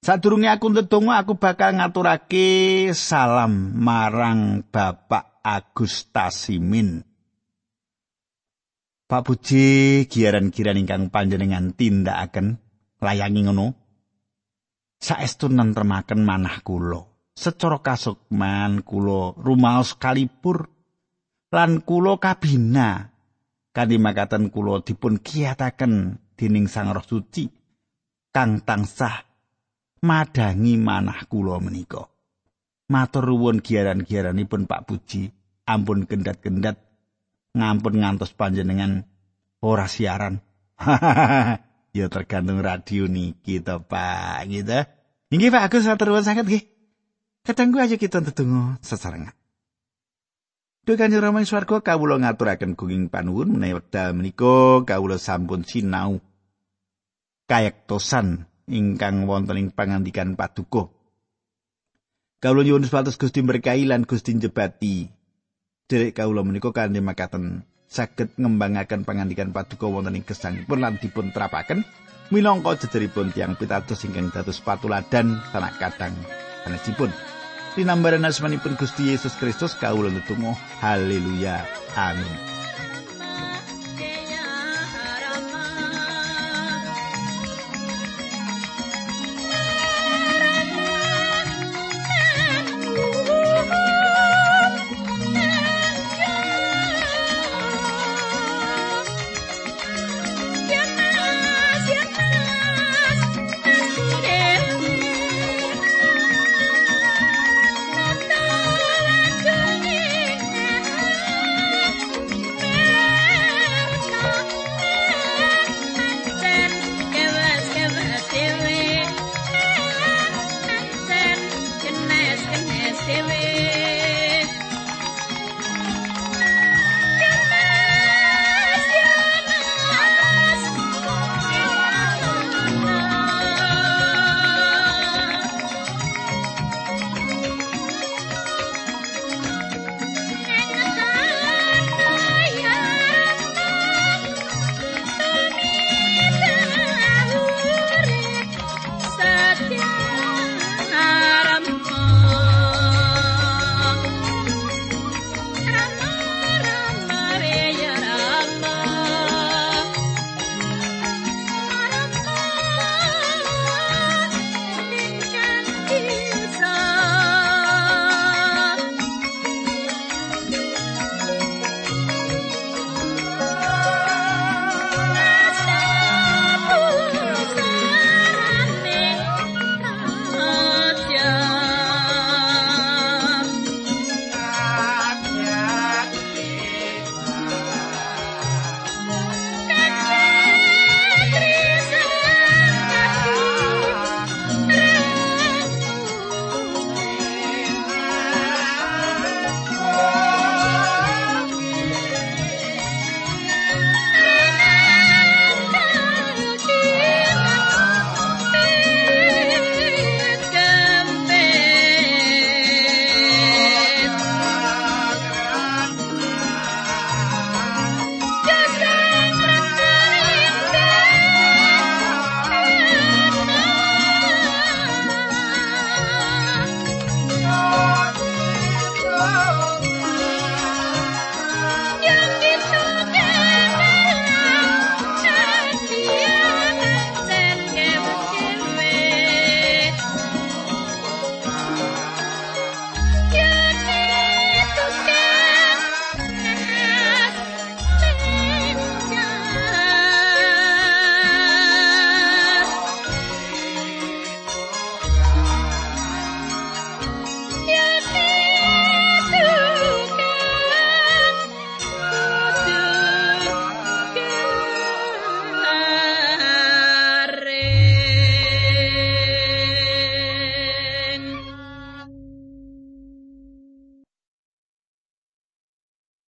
Sadurunge 0.01 0.49
aku 0.49 0.73
ndedonga 0.73 1.21
aku 1.21 1.37
bakal 1.37 1.77
ngaturake 1.77 2.89
salam 2.97 3.77
marang 3.77 4.65
Bapak 4.65 5.45
Agustasimin. 5.45 7.05
Pak 7.05 7.10
Puji 9.19 10.07
giaran-giran 10.07 10.79
ingkang 10.79 11.11
panjenengan 11.11 11.75
tindakaken 11.75 12.55
layangi 13.03 13.43
ngono. 13.43 13.67
Saestu 14.95 15.51
nentremaken 15.51 16.23
manah 16.23 16.63
kula. 16.63 17.03
Secara 17.35 17.83
kasukman 17.83 18.87
kula 18.87 19.35
rumaos 19.35 19.99
kalipur 19.99 20.71
lan 21.51 21.83
kula 21.83 22.15
kabina 22.15 23.11
kanthi 23.75 23.99
makaten 23.99 24.47
kula 24.47 24.79
dipun 24.87 25.19
kiyataken 25.19 26.15
dening 26.39 26.71
Sang 26.71 26.95
Roh 26.95 27.03
Suci 27.03 27.51
kang 28.31 28.63
tansah 28.63 29.27
madangi 29.99 30.79
manah 30.79 31.27
kula 31.27 31.59
menika. 31.59 32.07
Matur 32.91 33.31
nuwun 33.31 33.63
giaran-giaranipun 33.63 34.67
Pak 34.67 34.83
Puji, 34.83 35.31
ampun 35.63 36.03
gendat-gendat 36.03 36.90
ngampun 37.55 37.99
ngantos 38.01 38.31
panjenengan 38.35 39.07
ora 39.61 39.85
siaran. 39.87 40.39
ya 41.97 42.07
tergantung 42.07 42.63
radio 42.63 43.05
niki 43.05 43.59
to 43.61 43.83
Pak 43.83 44.47
gitu. 44.47 44.87
Inggih 45.31 45.51
Pak 45.51 45.71
Agus 45.71 45.87
matur 45.87 46.11
nuwun 46.11 46.25
sanget 46.25 46.47
nggih. 46.47 46.63
Kadang 47.41 47.73
aja 47.79 47.97
kita 47.97 48.21
tetunggu 48.21 48.77
sesarengan. 48.83 49.33
Duh 50.81 50.97
kanjeng 50.97 51.21
Rama 51.21 51.45
swarga 51.45 51.77
kawula 51.85 52.17
ngaturaken 52.17 52.73
gunging 52.73 53.13
panuwun 53.13 53.53
menawi 53.53 53.77
wekdal 53.77 54.17
menika 54.17 54.81
kawula 54.81 55.21
sampun 55.21 55.61
sinau 55.61 56.17
kayektosan 57.45 58.49
ingkang 58.65 59.29
wonten 59.29 59.61
ing 59.61 59.69
pangandikan 59.69 60.33
paduka. 60.33 60.89
Kawula 62.41 62.65
nyuwun 62.65 62.81
supados 62.81 63.21
Gusti 63.21 63.45
berkahi 63.45 63.85
lan 63.85 64.09
Gusti 64.09 64.33
njebati 64.33 65.20
derek 65.91 66.15
kawula 66.15 66.47
menika 66.47 66.71
kanthi 66.71 67.03
makaten 67.03 67.67
saged 67.91 68.31
ngembangaken 68.39 69.03
pangandikan 69.03 69.51
paduka 69.51 69.91
wonten 69.91 70.15
ing 70.15 70.23
gesangipun 70.23 70.79
lan 70.79 70.95
dipun 70.95 71.35
terapaken 71.35 71.83
minangka 72.31 72.87
jejeripun 72.87 73.35
tiang 73.35 73.59
pitados 73.59 74.07
ingkang 74.07 74.31
dados 74.31 74.63
patuladan 74.63 75.43
sanak 75.51 75.75
kadang 75.83 76.15
sanesipun. 76.63 77.11
Dinambaran 77.75 78.23
asmanipun 78.23 78.79
Gusti 78.79 79.11
Yesus 79.11 79.35
Kristus 79.35 79.75
kawula 79.75 80.11
netunggal 80.11 80.55
haleluya 80.79 81.63
amin 81.95 82.60